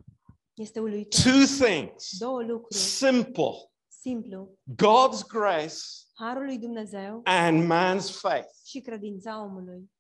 [0.55, 1.21] Este uluitor.
[1.23, 2.75] Two things Două lucruri.
[2.81, 4.59] simple Simplu.
[4.71, 5.75] God's grace
[6.15, 8.49] Harul lui Dumnezeu and man's faith.
[8.67, 9.91] și credința omului.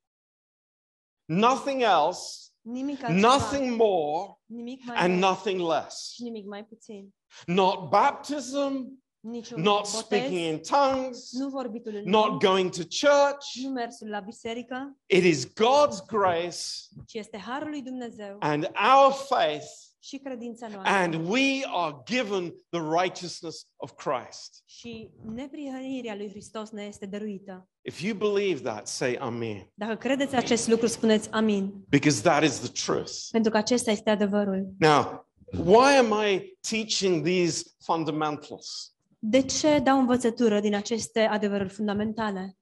[1.26, 3.20] Nothing else, Nimic altceva.
[3.20, 6.12] nothing more, Nimic mai and mult nothing less.
[6.12, 7.14] și nimic mai puțin.
[7.46, 12.82] Not baptism, Niciun not botez, speaking in tongues, nu vorbitul în not limbi, going to
[12.82, 13.44] church.
[13.62, 16.58] nu mersul la biserică, It is God's grace
[17.06, 19.66] ci este harul lui Dumnezeu and our faith,
[20.04, 20.92] și credința noastră.
[20.92, 24.62] and we are given the righteousness of Christ.
[24.64, 27.68] Și neprihănirea lui Hristos ne este dăruită.
[27.82, 32.58] If you believe that, say Amen, Dacă credeți acest lucru, spuneți amin, because that is
[32.58, 33.12] the truth.
[33.30, 34.74] pentru că acesta este adevărul.
[34.78, 35.28] Now,
[35.64, 38.94] why am I teaching these fundamentals?
[39.18, 42.56] De ce dau învățătură din aceste adevăruri fundamentale?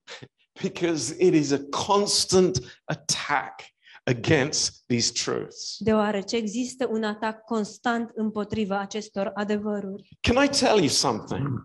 [0.62, 3.71] because it is a constant attack
[4.05, 5.77] against these truths.
[5.79, 10.09] Deoarece există un atac constant împotriva acestor adevăruri.
[10.21, 11.62] Can I tell you something?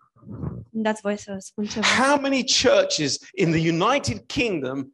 [0.72, 1.86] Îmi dați voie să spun ceva.
[1.86, 4.94] How many churches in the United Kingdom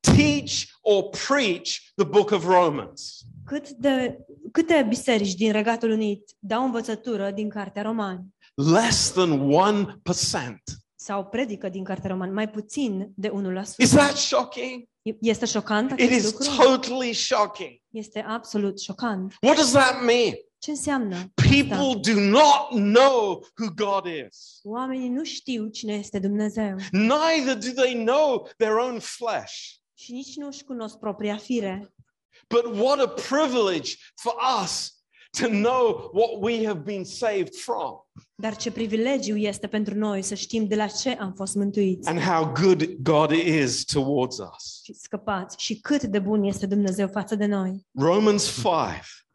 [0.00, 3.18] teach or preach the book of Romans?
[3.44, 4.18] Cât de,
[4.52, 8.24] câte biserici din Regatul Unit dau învățătură din Cartea Romani?
[8.54, 9.50] Less than
[10.50, 10.54] 1%.
[10.94, 12.32] Sau predică din Cartea Romani?
[12.32, 13.32] Mai puțin de 1%.
[13.76, 14.88] Is that shocking?
[15.20, 16.62] Este șocant It acest is lucru?
[16.62, 17.80] totally shocking.
[17.90, 19.34] Este absolut șocant.
[19.42, 20.32] What does that mean?
[20.58, 21.14] Ce înseamnă?
[21.16, 21.30] asta?
[21.34, 24.58] People do not know who God is.
[24.62, 29.54] Oamenii nu știu cine este Dumnezeu Neither do they know their own flesh.
[29.94, 31.92] și nici nu își cunosc propria fire.
[32.48, 34.92] But what a privilege for us
[35.40, 40.34] to know what we have been saved from Dar ce privilegiu este pentru noi să
[40.34, 44.80] știm de la ce am fost mântuiți and how good God is towards us.
[44.84, 47.86] și scăpați și cât de bun este Dumnezeu față de noi.
[47.98, 48.66] Romans 5,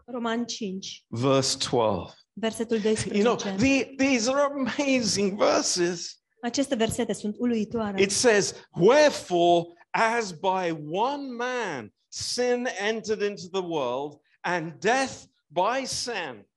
[0.06, 2.14] Roman 5, verse 12.
[2.34, 2.80] versetul
[3.12, 6.24] You know, the, these are amazing verses.
[6.42, 8.02] Aceste versete sunt uluitoare.
[8.02, 15.86] It says, Wherefore, as by one man sin entered into the world, and death by
[15.86, 16.48] sin,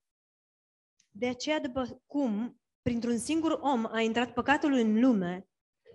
[1.11, 5.49] De aceea, după cum printr-un singur om a intrat păcatul în lume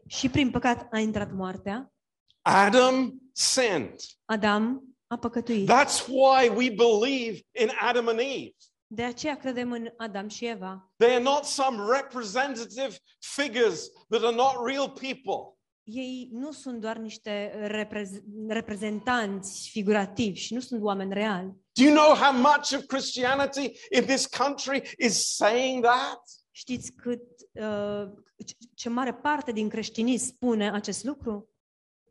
[0.08, 1.94] și prin păcat a intrat moartea,
[2.42, 3.96] Adam sinned.
[4.26, 5.70] Adam a păcătuit.
[5.70, 8.56] That's why we believe in Adam and Eve.
[8.88, 10.92] De aceea credem în Adam și Eva.
[10.96, 15.58] They are not some representative figures that are not real people.
[15.84, 21.56] Ei nu sunt doar niște reprez- reprezentanți figurativi și nu sunt oameni reali.
[21.72, 26.22] Do you know how much of Christianity in this country is saying that?
[26.52, 28.04] Știți cât, uh,
[28.46, 31.50] ce- ce mare parte din creștinism spune acest lucru?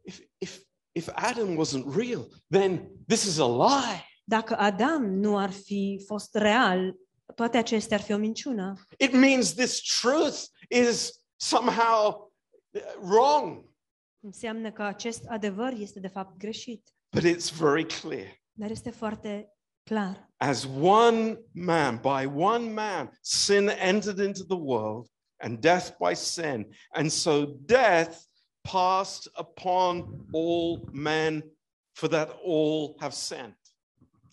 [0.02, 0.58] If, if,
[0.92, 4.04] if Adam wasn't real, then this is a lie.
[4.24, 6.96] Dacă Adam nu ar fi fost real,
[7.34, 8.74] toate acestea ar fi o minciună.
[8.98, 12.29] It means this truth is somehow uh,
[13.00, 13.68] wrong,
[14.22, 18.40] Înseamnă că acest adevăr este de fapt greșit, but it's very clear.
[18.52, 19.52] dar este foarte
[19.82, 20.30] clar.
[20.36, 25.06] As one man, by one man, sin entered into the world,
[25.36, 26.68] and death by sin.
[26.94, 28.18] And so death
[28.60, 31.44] passed upon all men,
[31.92, 33.58] for that all have sinned.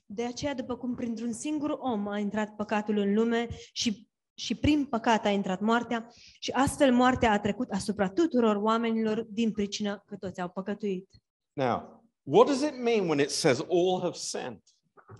[0.05, 4.85] De aceea, după cum printr-un singur om a intrat păcatul în lume și, și prin
[4.85, 10.15] păcat a intrat moartea, și astfel moartea a trecut asupra tuturor oamenilor din pricină că
[10.15, 11.09] toți au păcătuit.
[11.53, 14.61] Now, what does it mean when it says all have sinned?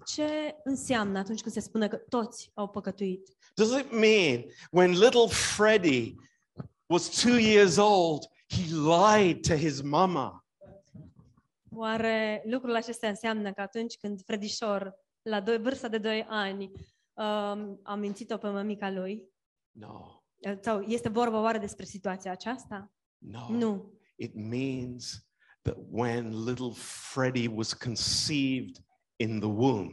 [0.05, 3.37] Ce înseamnă atunci când se spune că toți au păcătuit?
[3.53, 6.15] Does it mean when little Freddie
[6.85, 10.45] was two years old, he lied to his mama?
[11.75, 16.71] Oare lucrul acesta înseamnă că atunci când Fredișor, la doi, vârsta de 2 ani,
[17.17, 19.29] um, a mințit-o pe mămica lui?
[19.71, 20.23] No,
[20.61, 22.91] Sau este vorba oare despre situația aceasta?
[23.17, 23.49] no.
[23.49, 23.91] Nu.
[24.15, 25.27] It means
[25.61, 28.75] that when little Freddie was conceived
[29.15, 29.91] in the womb,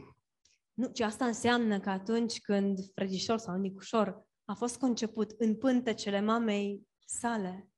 [0.73, 6.21] Nu, ci asta înseamnă că atunci când Fredișor sau Nicușor a fost conceput în pântecele
[6.21, 7.69] mamei sale,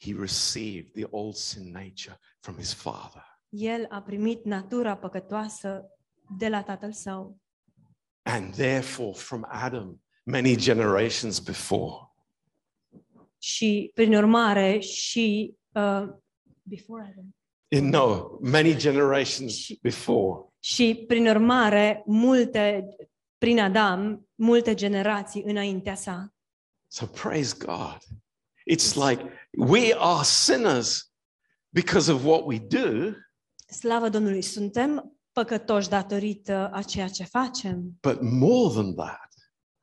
[0.00, 3.22] he received the old sin nature from his father.
[3.48, 5.84] el a primit natura păcătoasă
[6.38, 7.38] de la tatăl său.
[8.26, 12.08] And therefore, from Adam, many generations before,
[13.38, 16.08] Și, prin urmare, și uh,
[16.62, 17.34] before Adam.
[17.68, 22.84] in no, many generations before, Și, prin urmare, multe,
[23.38, 26.34] prin Adam, multe generații înaintea sa.
[26.88, 27.98] So praise God.
[28.70, 29.22] It's like
[29.58, 31.12] we are sinners
[31.68, 33.10] because of what we do,
[33.66, 34.42] Slavă Domnului!
[34.42, 39.28] Suntem păcătoși datorită a ceea ce facem, but more than that,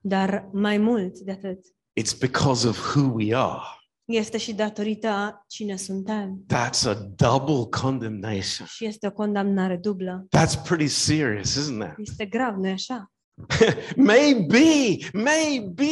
[0.04, 1.66] dar mai mult de atât,
[2.00, 3.62] it's because of who we are.
[4.06, 6.46] este și datorită a cine suntem.
[6.54, 8.68] That's a double condemnation.
[8.68, 10.28] Și este o condamnare dublă.
[10.38, 12.08] That's pretty serious, isn't it?
[12.08, 13.12] Este grav, nu așa?
[13.96, 15.92] maybe, maybe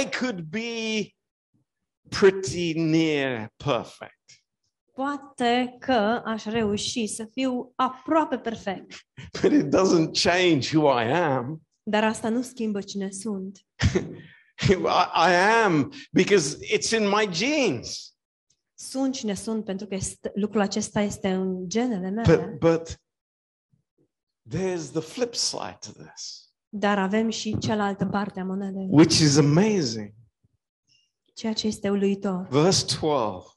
[0.00, 1.08] I could be
[2.08, 4.23] pretty near perfect.
[4.94, 8.92] Poate că aș reuși să fiu aproape perfect,
[9.42, 11.62] But it doesn't change who I am.
[11.82, 13.58] dar asta nu schimbă cine sunt.
[14.68, 14.72] I,
[15.30, 15.34] I
[15.64, 18.14] am because it's in my genes.
[18.74, 22.46] Sunt cine sunt pentru că este, lucrul acesta este în genele mele.
[22.46, 23.00] But but
[24.54, 29.36] there's the flip side to this, Dar avem și cealaltă parte a monedei, which is
[29.36, 30.12] amazing.
[31.34, 32.48] ceea ce este uluitor.
[32.50, 33.48] Verse 12.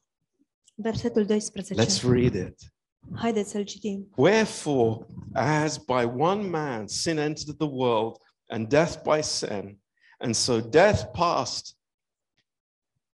[0.80, 1.73] Versetul 12.
[1.73, 2.73] Let's read it.
[3.15, 4.09] Haideți să-l citim.
[4.15, 8.17] Wherefore, as by one man sin entered the world,
[8.47, 9.80] and death by sin,
[10.17, 11.78] and so death passed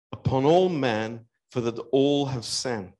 [0.09, 2.95] upon all men, for that all have sinned.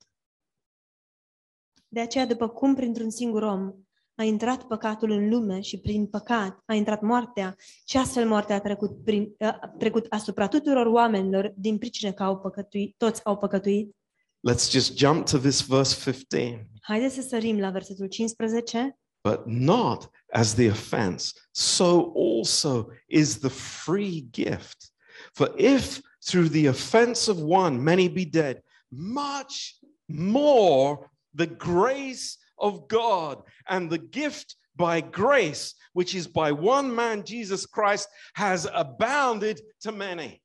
[1.88, 3.74] De aceea, după cum printr-un singur om
[4.16, 7.56] a intrat păcatul în lume și prin păcat a intrat moartea
[7.86, 12.40] și astfel moartea a trecut, prin, a trecut asupra tuturor oamenilor din pricină că au
[12.40, 13.96] păcătuit, toți au păcătuit.
[14.44, 16.68] Let's just jump to this verse 15.
[16.82, 18.98] Haideți să sărim la versetul 15.
[19.24, 24.92] But not as the offense, so also is the free gift.
[25.34, 29.76] For if through the offense of one many be dead, much
[30.08, 37.24] more the grace of God and the gift by grace, which is by one man,
[37.24, 40.41] Jesus Christ, has abounded to many.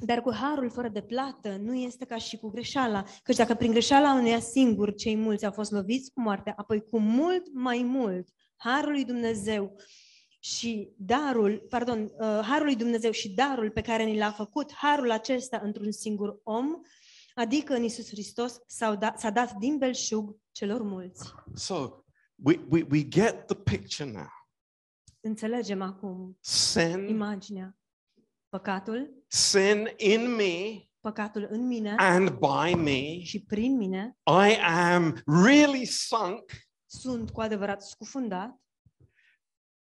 [0.00, 3.70] Dar cu harul fără de plată nu este ca și cu greșeala, căci dacă prin
[3.70, 8.28] greșeala uneia singur cei mulți au fost loviți cu moartea, apoi cu mult mai mult
[8.56, 9.76] harul lui Dumnezeu
[10.40, 15.10] și darul, pardon, uh, harul lui Dumnezeu și darul pe care ni l-a făcut, harul
[15.10, 16.66] acesta într-un singur om,
[17.34, 21.32] adică în Isus Hristos, s-au dat, s-a dat din belșug celor mulți.
[21.54, 24.30] So we, we, we get the picture now.
[25.20, 27.76] Înțelegem acum Sin, imaginea.
[28.48, 35.22] Păcatul, sin in me păcatul în mine and by me, și prin mine I am
[35.44, 36.52] really sunk
[36.86, 38.60] sunt cu adevărat scufundat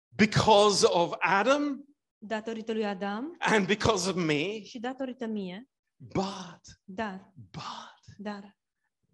[0.09, 1.85] because of Adam
[2.19, 4.63] datorită lui Adam and because of me.
[4.63, 8.59] și datorită mie, But, dar, but dar,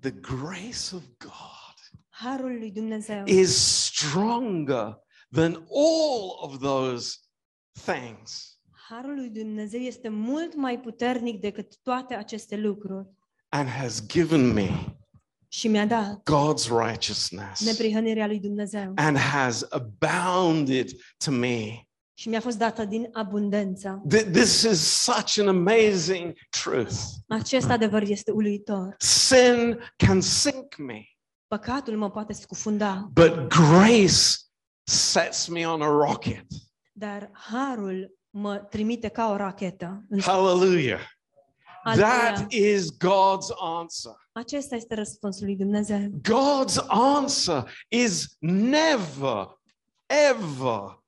[0.01, 1.74] the grace of God
[2.09, 4.99] harul lui Dumnezeu is stronger
[5.30, 7.16] than all of those
[7.84, 8.54] things.
[8.95, 13.07] Harul lui Dumnezeu este mult mai puternic decât toate aceste lucruri
[13.49, 14.68] and has given me
[15.49, 20.90] și mi-a dat God's righteousness neprihănirea lui Dumnezeu and has abounded
[21.24, 21.86] to me.
[22.18, 24.03] și mi-a fost dată din abundență.
[24.14, 26.32] Th- This is such an amazing
[26.62, 26.95] truth.
[27.28, 28.95] Acest adevăr este uluitor.
[28.99, 31.03] Sin can sink me,
[31.47, 34.22] Păcatul mă poate scufunda, but grace
[34.86, 36.47] sets me on a rocket.
[36.92, 40.05] dar harul mă trimite ca o rachetă.
[40.09, 41.01] în Hallelujah.
[41.82, 42.09] Aleluia.
[42.09, 44.12] That is God's answer.
[44.32, 45.99] Acesta este răspunsul lui Dumnezeu.
[46.20, 49.59] God's answer is never,
[50.07, 51.03] ever,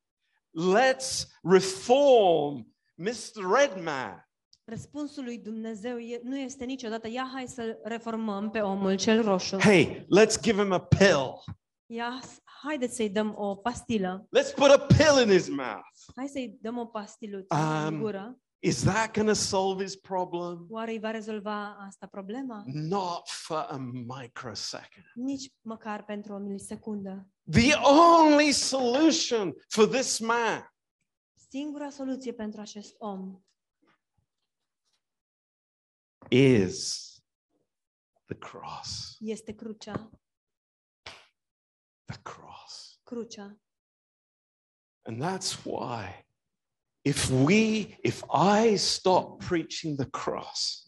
[0.75, 3.59] let's reform Mr.
[3.59, 4.29] Redman.
[4.65, 9.57] Răspunsul lui Dumnezeu e, nu este niciodată, ia hai să reformăm pe omul cel roșu.
[9.57, 11.45] Hey, let's give him a pill.
[11.87, 12.21] Ia,
[12.63, 14.27] haideți să-i dăm o pastilă.
[14.39, 15.97] Let's put a pill in his mouth.
[16.17, 18.39] Hai să-i dăm o pastiluță Um, în gură.
[18.59, 20.67] Is that going to solve his problem?
[20.71, 22.63] Oare îi va rezolva asta problema?
[22.67, 23.77] Not for a
[24.21, 25.05] microsecond.
[25.15, 27.29] Nici măcar pentru o milisecundă.
[27.51, 30.71] The only solution for this man
[31.49, 33.41] Singura soluție pentru acest om
[36.29, 37.05] is
[38.25, 39.17] the cross.
[39.21, 40.11] este crucea.
[42.13, 43.01] The cross.
[43.03, 43.61] Crucea.
[45.03, 46.27] And that's why
[47.05, 48.23] if we, if
[48.63, 50.85] I stop preaching the cross,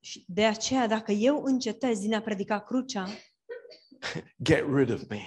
[0.00, 3.08] Și de aceea, dacă eu încetez din a predica crucea,
[4.48, 5.20] get rid of me,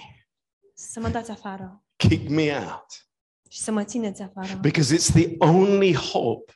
[0.74, 3.08] să mă dați afară kick me out,
[3.50, 4.54] și să mă țineți afară.
[4.60, 6.52] because it's the only hope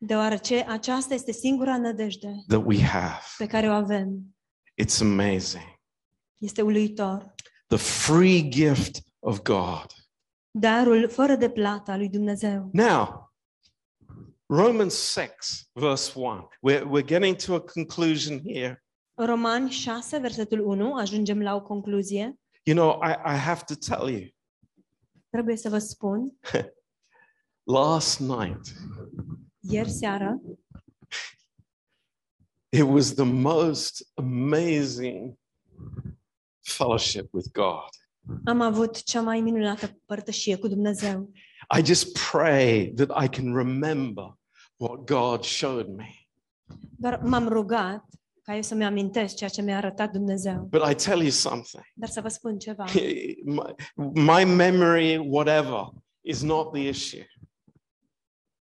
[0.00, 3.22] Deoarece aceasta este singura nădejde that we have.
[3.38, 4.36] pe care o avem.
[4.82, 5.76] It's amazing.
[6.40, 7.34] Este uluitor.
[7.68, 9.86] The free gift of God.
[10.50, 12.70] Darul fără de plată lui Dumnezeu.
[12.72, 13.32] Now,
[14.46, 16.48] Romans 6, verse 1.
[16.62, 18.84] We're, we're getting to a conclusion here.
[19.14, 22.40] Romani 6, versetul 1, ajungem la o concluzie.
[22.62, 24.28] You know, I, I have to tell you,
[25.30, 26.38] Trebuie să vă spun,
[27.78, 28.60] last night,
[29.60, 30.40] ieri seară
[32.68, 35.38] it was the most amazing
[36.68, 37.88] fellowship with God.
[38.44, 41.30] am avut cea mai minunată părtășie cu Dumnezeu.
[41.78, 44.38] I just pray that I can remember
[44.76, 46.08] what God showed me.
[46.96, 48.04] Doar m-am rugat
[48.42, 50.68] ca eu să-mi amintesc ceea ce mi-a arătat Dumnezeu.
[50.70, 52.84] But I tell you something Dar să vă spun ceva.
[53.44, 53.74] my,
[54.14, 55.88] my memory, whatever,
[56.20, 57.26] is not the issue.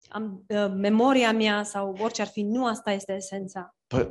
[0.09, 3.77] Am, uh, memoria mea sau orice ar fi, nu asta este esența.
[3.95, 4.11] But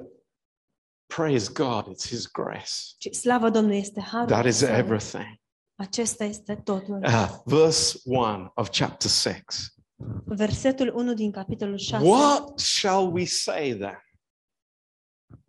[1.15, 2.95] praise God, it's His grace.
[2.97, 4.27] Ci slavă Domnului este harul.
[4.27, 4.69] That is său.
[4.69, 5.39] everything.
[5.75, 6.99] Acesta este totul.
[7.03, 9.43] Uh, verse 1 of chapter 6.
[10.25, 12.05] Versetul 1 din capitolul 6.
[12.05, 14.03] What shall we say then?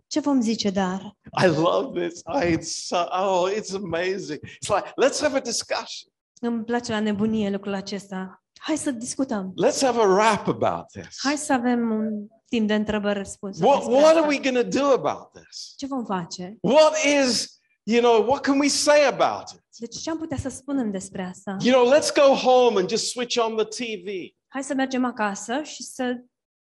[0.06, 1.16] Ce vom zice dar?
[1.42, 2.20] I love this.
[2.42, 4.40] I, it's so, oh, it's amazing.
[4.42, 6.12] It's like, let's have a discussion.
[6.40, 8.42] Îmi place la nebunie lucrul acesta.
[8.60, 9.54] Hai să discutăm.
[9.66, 11.18] Let's have a rap about this.
[11.22, 13.66] Hai să avem un timp de întrebări-răspunsuri.
[13.66, 14.18] What, despre what asta.
[14.18, 15.74] are we going to do about this?
[15.76, 16.56] Ce vom face?
[16.60, 16.92] What
[17.22, 19.60] is, you know, what can we say about it?
[19.78, 21.56] Deci ce am putea să spunem despre asta?
[21.60, 24.06] You know, let's go home and just switch on the TV.
[24.48, 26.16] Hai să mergem acasă și să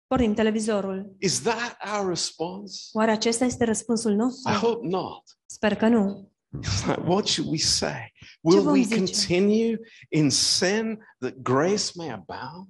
[0.07, 1.17] pornim televizorul.
[1.19, 2.81] Is that our response?
[2.93, 4.53] Oare acesta este răspunsul I nostru?
[4.53, 5.23] hope not.
[5.47, 6.31] Sper că nu.
[6.65, 8.13] It's like, what should we say?
[8.41, 8.97] Will vom we zice?
[8.97, 9.79] continue
[10.09, 12.69] in sin that grace may abound?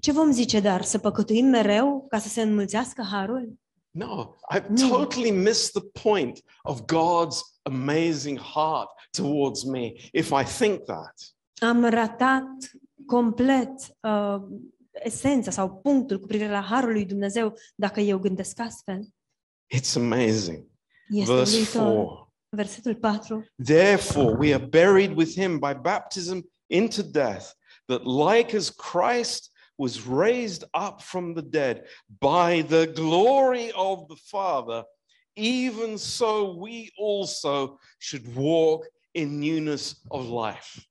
[0.00, 0.82] Ce vom zice dar?
[0.82, 3.52] Să păcătuim mereu ca să se înmulțească harul?
[3.90, 4.88] No, I've No.
[4.88, 11.14] totally missed the point of God's amazing heart towards me if I think that.
[11.58, 12.46] Am ratat
[13.06, 14.36] complet uh,
[14.92, 19.00] esența sau punctul cu privire la harul lui Dumnezeu dacă eu gândesc astfel.
[19.76, 20.66] It's amazing.
[21.08, 21.82] Este Verse uluitor.
[21.82, 22.32] 4.
[22.48, 23.46] Versetul 4.
[23.64, 27.52] Therefore, we are buried with him by baptism into death,
[27.86, 34.16] that like as Christ was raised up from the dead by the glory of the
[34.24, 34.84] Father,
[35.34, 40.82] even so we also should walk in newness of life.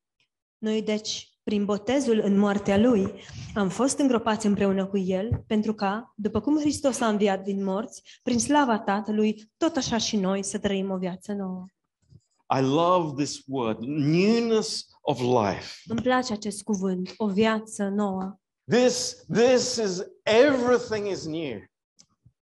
[0.58, 3.14] Noi, deci, prin botezul în moartea lui,
[3.56, 8.02] am fost îngropați împreună cu el, pentru ca, după cum Hristos a înviat din morți,
[8.24, 11.66] prin slava Tatălui, tot așa și noi să trăim o viață nouă.
[12.60, 15.74] I love this word, newness of life.
[15.86, 18.40] Îmi place acest cuvânt, o viață nouă.
[18.70, 21.60] This, this is everything is new.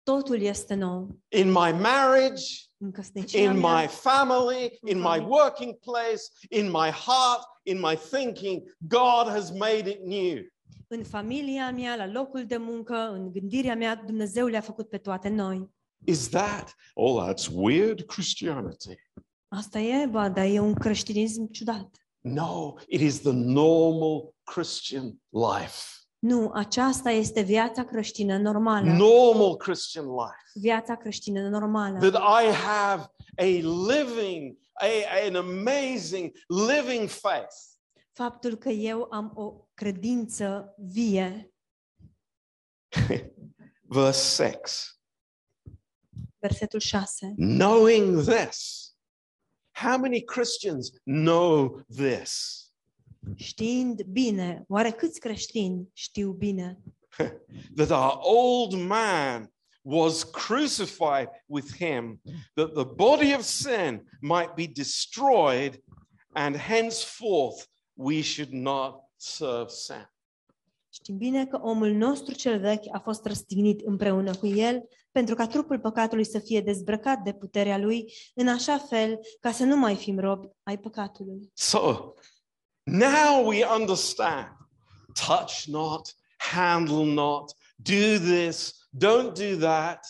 [0.03, 1.19] Totul este nou.
[1.29, 2.45] In my marriage,
[2.79, 7.97] În căsnicia in mea, my family, in my working place, in my heart, in my
[7.97, 10.43] thinking, God has made it new.
[10.89, 15.29] în familia mea, la locul de muncă, în gândirea mea, Dumnezeu le-a făcut pe toate
[15.29, 15.71] noi.
[16.05, 18.95] Is that, oh, that's weird Christianity?
[19.49, 21.91] Asta e, ba, dar e un creștinism ciudat.
[22.21, 25.83] No, it is the normal Christian life.
[26.25, 28.93] Nu, aceasta este viața creștină normală.
[28.93, 30.51] Normal Christian life.
[30.55, 32.11] Viața creștină normală.
[32.11, 33.45] That I have a
[33.93, 34.87] living, a,
[35.27, 37.55] an amazing living faith.
[38.12, 41.55] Faptul că eu am o credință vie.
[43.83, 44.59] Verse 6.
[46.39, 47.35] Versetul 6.
[47.37, 48.91] Knowing this.
[49.70, 52.64] How many Christians know this?
[53.35, 56.79] Știind bine, oare câți creștini știu bine
[57.77, 59.53] that our old man
[59.83, 62.20] was crucified with him,
[62.55, 65.83] that the body of sin might be destroyed,
[66.33, 70.09] and henceforth we should not serve sin.
[70.91, 75.47] Știm bine că omul nostru cel vechi a fost răstignit împreună cu el pentru ca
[75.47, 79.97] trupul păcatului să fie dezbrăcat de puterea lui, în așa fel ca să nu mai
[79.97, 81.51] fim robi ai păcatului.
[81.55, 82.12] So
[82.87, 84.49] now we understand
[85.14, 90.07] touch not, handle not, do this, don't do that.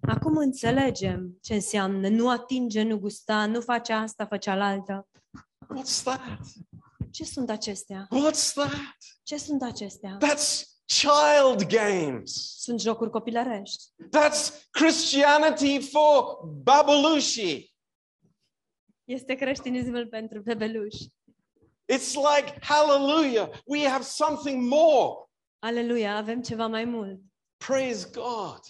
[0.00, 5.08] Acum înțelegem ce înseamnă nu atinge, nu gusta, nu face asta, fă cealaltă.
[5.76, 6.40] What's that?
[7.10, 8.08] Ce sunt acestea?
[8.10, 8.96] What's that?
[9.22, 10.18] Ce sunt acestea?
[10.18, 12.56] That's child games.
[12.58, 13.84] Sunt jocuri copilărești.
[14.16, 17.74] That's Christianity for babalushi.
[19.04, 21.08] Este creștinismul pentru bebeluși.
[21.90, 25.26] It's like, hallelujah, we have something more.
[25.58, 27.20] Aleluia, avem ceva mai mult.
[27.56, 28.60] Praise God.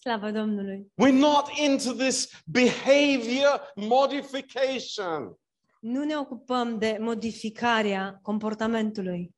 [0.00, 0.92] Slavă Domnului!
[0.96, 5.36] We're not into this behavior modification.
[5.80, 9.34] Nu ne ocupăm de modificarea comportamentului.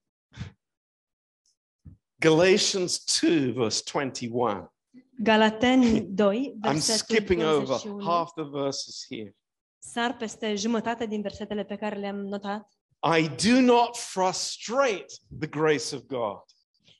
[2.18, 4.72] Galatians 2, verse 21.
[5.18, 9.36] Galateni 2, I'm skipping over half the verses here.
[9.78, 12.68] Sar peste jumătate din versetele pe care le-am notat.
[13.06, 15.06] I do not frustrate
[15.38, 16.38] the grace of God.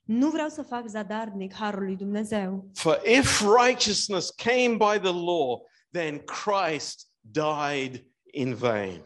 [0.05, 2.71] Nu vreau să fac zadarnic harul lui Dumnezeu.
[2.75, 5.61] For if righteousness came by the law,
[5.93, 9.03] then Christ died in vain.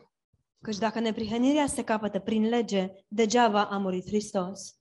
[0.62, 4.72] Căci dacă neprihănirea se capătă prin lege, degeaba a murit Hristos.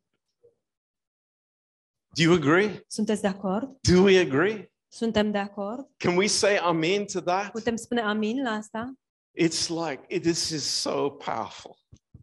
[2.16, 2.84] Do you agree?
[2.88, 3.78] Sunteți de acord?
[3.82, 4.72] Do we agree?
[4.88, 5.90] Suntem de acord?
[5.98, 7.52] Can we say amen to that?
[7.52, 8.94] Putem spune amin la asta?
[9.40, 11.78] It's like it- this is so powerful.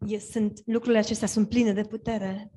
[0.07, 2.51] E, sunt, lucrurile acestea sunt pline de putere.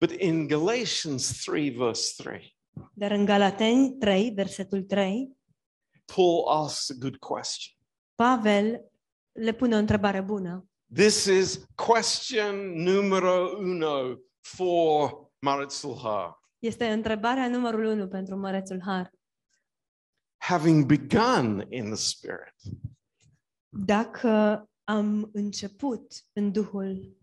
[0.00, 2.56] But in Galatians 3, verse 3,
[2.94, 5.36] Dar în Galateni 3, versetul 3,
[6.14, 7.78] Paul asks a good question.
[8.14, 8.84] Pavel
[9.32, 10.66] le pune o întrebare bună.
[10.94, 16.42] This is question numero uno for Marit Sulha.
[16.58, 19.12] Este întrebarea numărul unu pentru Mărețul Har.
[20.36, 22.54] Having begun in the Spirit,
[23.68, 27.16] Dacă am început în Duhul,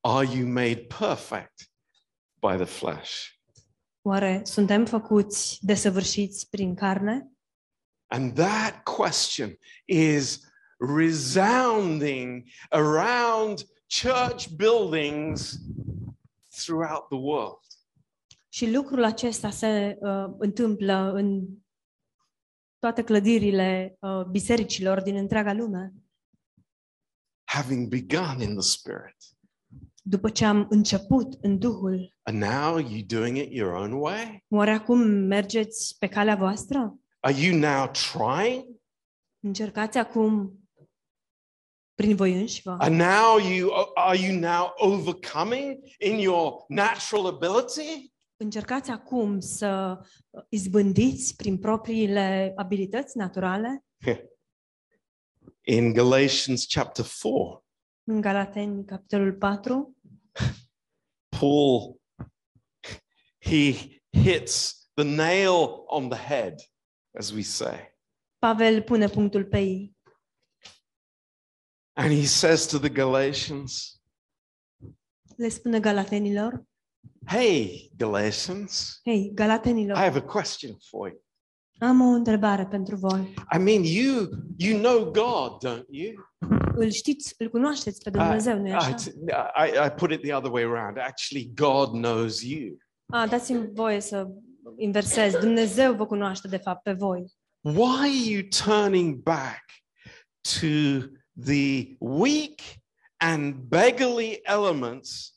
[0.00, 1.70] are you made perfect
[2.40, 3.38] by the flesh?
[4.02, 7.30] oare suntem făcuți desăvârșiți prin carne?
[8.06, 10.40] And that question is
[10.96, 13.66] resounding around
[14.02, 15.58] church buildings
[16.48, 17.58] throughout the world.
[18.48, 21.46] Și lucrul acesta se uh, întâmplă în
[22.78, 25.92] toate clădirile uh, bisericilor din întreaga lume.
[27.52, 29.16] Having begun in the Spirit.
[30.02, 34.44] După ce am început în Duhul, And now you doing it your own way?
[34.48, 36.98] oare acum mergeți pe calea voastră?
[37.20, 38.64] Are you now trying?
[39.40, 40.58] Încercați acum
[41.94, 42.76] prin voi înși vă?
[42.78, 48.12] And now you are you now overcoming in your natural ability?
[48.36, 49.98] Încercați acum să
[50.48, 53.84] izbândiți prin propriile abilități naturale?
[55.70, 57.64] In Galatians chapter 4,
[58.04, 59.96] În Galateni, capitolul 4,
[61.38, 62.00] Paul
[63.38, 66.54] he hits the nail on the head,
[67.18, 67.94] as we say.
[68.38, 69.96] Pavel pune punctul pe ei.
[71.92, 74.02] And he says to the Galatians,
[75.36, 76.64] le spune galatenilor,
[77.26, 81.20] Hey, Galatians, hei, I have a question for you.
[81.80, 83.34] Am o întrebare pentru voi.
[83.54, 86.12] I mean, you you know God, don't you?
[86.74, 88.94] Îl știți, îl cunoașteți pe I, Dumnezeu, nu-i așa?
[89.66, 90.98] I, I put it the other way around.
[90.98, 92.76] Actually, God knows you.
[93.06, 94.28] A, dați-mi voie să
[94.76, 95.34] inversez.
[95.34, 97.24] Dumnezeu vă cunoaște, de fapt, pe voi.
[97.60, 99.64] Why are you turning back
[100.60, 101.06] to
[101.44, 102.60] the weak
[103.16, 105.34] and beggarly elements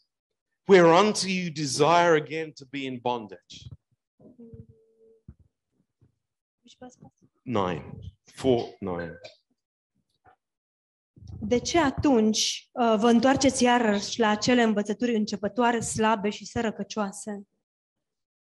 [0.67, 3.67] whereunto you desire again to be in bondage?
[7.41, 7.97] Nine.
[8.23, 9.19] Four, nine.
[11.39, 17.47] De ce atunci uh, vă întoarceți iarăși la acele învățături începătoare, slabe și sărăcăcioase?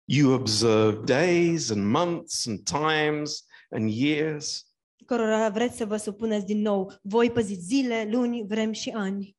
[0.05, 4.65] You observe days and months and times and years.
[5.05, 6.93] cărora vreți să vă supuneți din nou.
[7.01, 9.37] Voi păziți zile, luni, vremi și ani.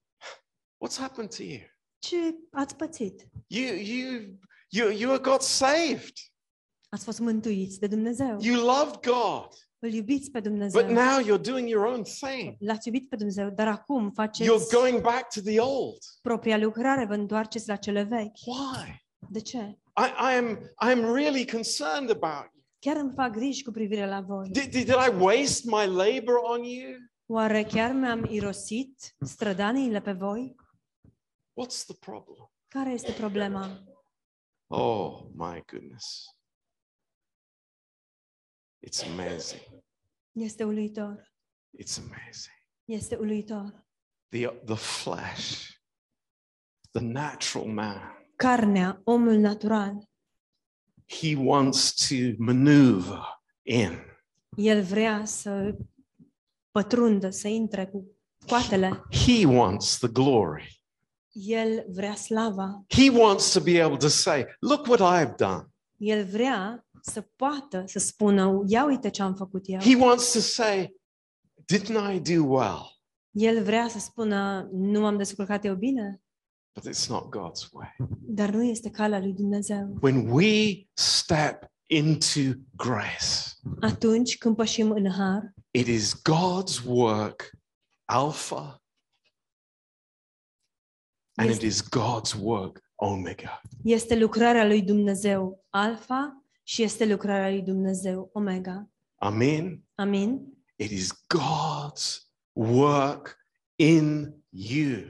[0.85, 1.61] What's happened to you?
[1.99, 2.17] Ce
[2.51, 3.29] ați pățit?
[3.47, 4.39] You, you,
[4.69, 6.13] you, you are God saved.
[6.95, 8.37] Ați fost mântuiți de Dumnezeu.
[8.41, 10.83] You loved God, Îl iubiți pe Dumnezeu.
[10.83, 12.57] but now you're doing your own thing.
[12.59, 15.99] L-ați iubit pe Dumnezeu, dar acum You're faceți going back to the old.
[16.23, 18.37] propria lucrare, vă întoarceți la cele vechi.
[18.47, 19.05] Why?
[19.31, 19.59] De ce?
[19.59, 20.47] I, I am
[20.89, 22.63] I am really concerned about you.
[22.79, 24.49] Chiar îmi fac griji cu privire la voi.
[24.49, 26.91] Did, did, did I waste my labor on you?
[27.27, 30.55] Oare chiar mi-am irosit strădaniile pe voi?
[31.61, 32.51] What's the problem?
[32.69, 33.83] Care este problema?
[34.67, 36.25] Oh my goodness.
[38.87, 39.61] It's amazing.
[40.33, 41.33] Este uluitor.
[41.79, 42.57] It's amazing.
[42.85, 43.85] Este uluitor.
[44.31, 45.79] The the flesh,
[46.93, 48.01] the natural man.
[48.37, 50.09] Carnea, omul natural,
[51.07, 53.21] He wants to maneuver
[53.63, 53.99] in.
[54.57, 55.77] el vrea să
[56.71, 58.17] pătrundă, să intre cu
[58.47, 59.03] coatele.
[59.11, 60.81] He wants the glory.
[61.33, 62.85] El vrea slava.
[62.89, 65.72] He wants to be able to say, Look what I've done.
[66.03, 69.81] El vrea să poată să spună, ia uite ce am făcut eu.
[69.81, 70.95] He wants to say,
[71.75, 73.01] Didn't I do well?
[73.31, 76.21] El vrea să spună, nu m-am descurcat eu bine,
[76.75, 77.97] But it's not God's way.
[78.21, 79.97] dar nu este calea lui Dumnezeu.
[80.01, 82.41] When we step into
[82.77, 83.27] grace,
[83.81, 87.51] Atunci când pășim în har, it is God's work,
[88.05, 88.83] Alpha,
[91.35, 91.73] and it Yes.
[91.75, 93.61] is God's work, Omega.
[93.85, 98.89] este lucrarea lui Dumnezeu Alfa și este lucrarea lui Dumnezeu Omega.
[99.15, 99.85] Amen.
[99.95, 100.41] Amin?
[100.77, 103.37] It is God's work
[103.75, 105.01] in you.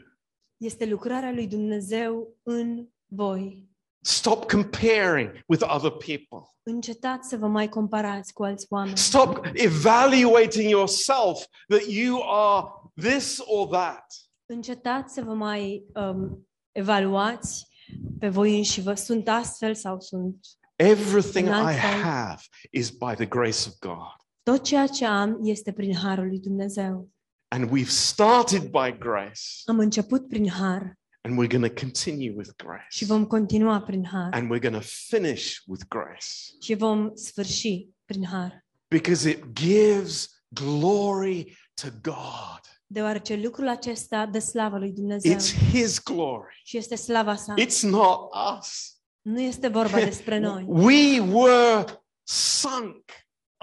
[0.56, 3.70] Este lucrarea lui Dumnezeu în voi.
[4.00, 6.48] Stop comparing with other people.
[6.62, 8.98] Încetați să vă mai comparați cu alți oameni.
[8.98, 14.04] Stop evaluating yourself that you are this or that.
[14.46, 17.70] Încetați să vă mai um, evaluați
[18.18, 18.94] pe voi înși vă.
[18.94, 20.46] Sunt astfel sau sunt?
[20.76, 24.16] Everything And I I- have is by the grace of God.
[24.42, 27.08] Tot ceea ce am este prin harul lui Dumnezeu.
[27.48, 32.48] And we've started by grace, Am început prin har and we're going to continue with
[32.48, 33.04] și grace.
[33.04, 36.26] vom continua prin har And we're going to finish with grace
[36.62, 38.64] și vom sfârși prin har.
[38.88, 42.60] because it gives glory to God.
[42.92, 47.54] Deoarece lucrul acesta dă slavă lui Dumnezeu It's His glory, și este slava sa.
[47.60, 48.96] it's not us.
[49.20, 50.64] Nu este vorba despre noi.
[50.68, 51.84] We were
[52.22, 53.04] sunk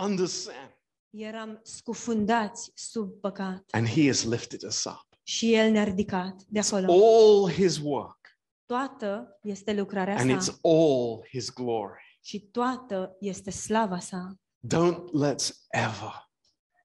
[0.03, 0.51] under sin,
[1.09, 5.05] Eram scufundați sub păcat and He has lifted us up.
[5.23, 6.91] și El ne-a ridicat de acolo.
[6.91, 8.17] All His work,
[8.65, 12.17] Toată este lucrarea and it's sa all His glory.
[12.21, 14.34] și toată este slava sa.
[14.75, 16.27] Don't let's ever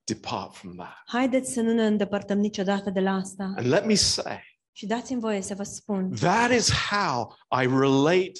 [0.05, 1.03] depart from that.
[1.07, 3.53] Haideți să nu ne îndepărtăm niciodată de la asta.
[3.57, 4.41] And let me say,
[4.73, 8.33] Și dați-mi voie să vă spun, that is how I relate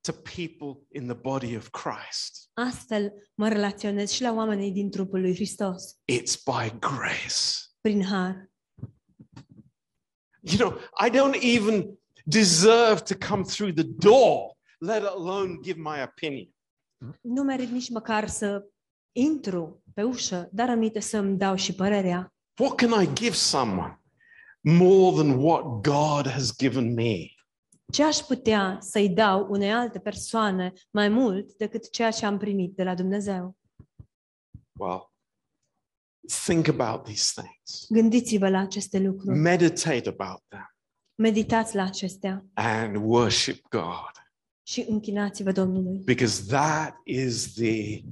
[0.00, 2.50] to people in the body of Christ.
[2.54, 7.44] astfel mă relaționez și la oamenii din trupul lui Hristos, It's by grace.
[7.80, 8.50] prin har.
[10.40, 16.02] You know, I don't even deserve to come through the door, let alone give my
[16.02, 16.48] opinion.
[17.20, 18.66] Nu merit nici măcar să
[19.12, 22.34] intru pe ușă, dar aminte să-mi dau și părerea.
[22.60, 24.00] What can I give someone
[24.60, 27.16] more than what God has given me?
[27.92, 32.76] Ce aș putea să-i dau unei alte persoane mai mult decât ceea ce am primit
[32.76, 33.56] de la Dumnezeu?
[34.78, 35.10] Well,
[36.44, 40.74] think about these things, Gândiți-vă la aceste lucruri, meditate about them,
[41.14, 44.12] meditați la acestea and worship God
[44.62, 45.98] și închinați-vă Domnului.
[46.04, 48.02] because that is the,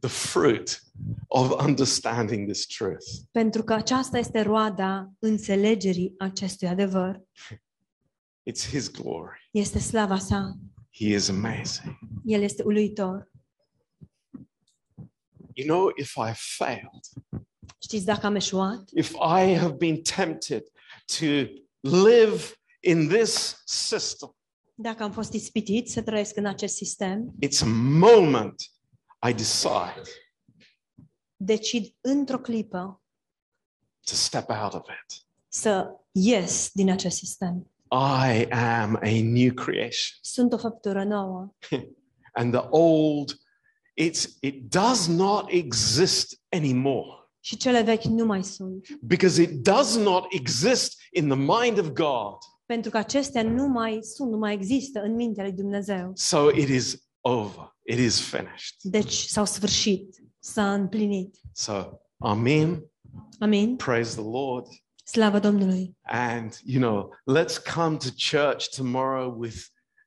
[0.00, 0.82] the fruit
[1.28, 3.04] of understanding this truth.
[3.30, 7.22] Pentru că aceasta este roada înțelegerii acestui adevăr.
[8.50, 9.48] It's His glory.
[9.50, 10.58] Este slava sa.
[10.90, 11.98] He is amazing.
[12.24, 13.30] El este uluitor.
[15.52, 17.04] You know, if I failed,
[17.82, 18.88] Știți dacă am eșuat?
[18.94, 20.62] if I have been tempted
[21.18, 21.24] to
[21.80, 22.42] live
[22.80, 24.32] in this system,
[24.74, 27.66] Dacă am fost ispitit să trăiesc în acest sistem, it's a
[27.98, 28.62] moment
[29.28, 30.02] I decide
[31.36, 33.02] decid într-o clipă
[34.06, 35.26] to step out of it.
[35.48, 37.70] să ies din acest sistem.
[37.90, 40.18] I am a new creation.
[40.34, 41.54] Sunt o făptură nouă
[42.32, 43.32] And the old,
[44.00, 48.88] it's, it does not exist anymore și cele vechi nu mai sunt.
[49.00, 52.36] because it does not exist in the mind of God.
[52.66, 56.10] Pentru că acestea nu mai sunt, nu mai există în mintea lui Dumnezeu.
[56.14, 57.72] So it is over.
[57.82, 58.74] It is finished.
[58.82, 61.36] Deci s-au sfârșit, s-a împlinit.
[61.52, 61.72] So,
[62.18, 62.84] Amen.
[63.38, 63.76] Amin?
[63.76, 64.66] Praise the Lord.
[65.04, 65.96] Slavă Domnului!
[66.02, 69.56] And, you know, let's come to church tomorrow with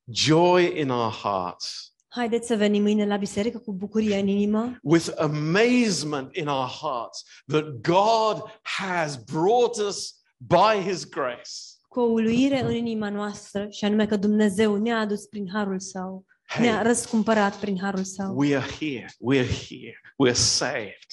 [0.09, 5.09] joy in our hearts, Haideți să venim mâine la biserică cu bucurie în inimă, with
[5.17, 11.51] amazement in our hearts that God has brought us by his grace.
[11.87, 16.25] cu o uluire în inima noastră și anume că Dumnezeu ne-a adus prin harul său,
[16.59, 18.37] ne-a Hey, răscumpărat prin harul său.
[18.37, 19.05] we are here.
[19.05, 19.93] We're here.
[20.27, 21.07] We're saved.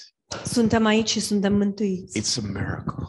[0.45, 2.20] Suntem aici și suntem mântuiți.
[2.20, 3.05] It's a miracle.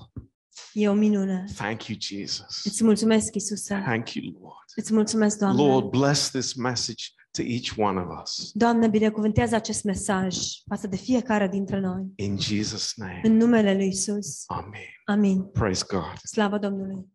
[0.74, 1.46] E o minune.
[1.56, 2.62] Thank you, Jesus.
[2.64, 3.82] Îți mulțumesc, Iisuse.
[3.86, 4.56] Thank you, Lord.
[4.76, 5.62] Îți mulțumesc, Doamne.
[5.62, 8.52] Lord, bless this message to each one of us.
[8.54, 12.12] Doamne, binecuvântează acest mesaj față de fiecare dintre noi.
[12.16, 13.20] In Jesus' name.
[13.24, 14.44] În numele lui Isus.
[14.48, 14.82] Amen.
[15.06, 15.44] Amin.
[15.44, 16.18] Praise God.
[16.24, 17.06] Slavă Domnului.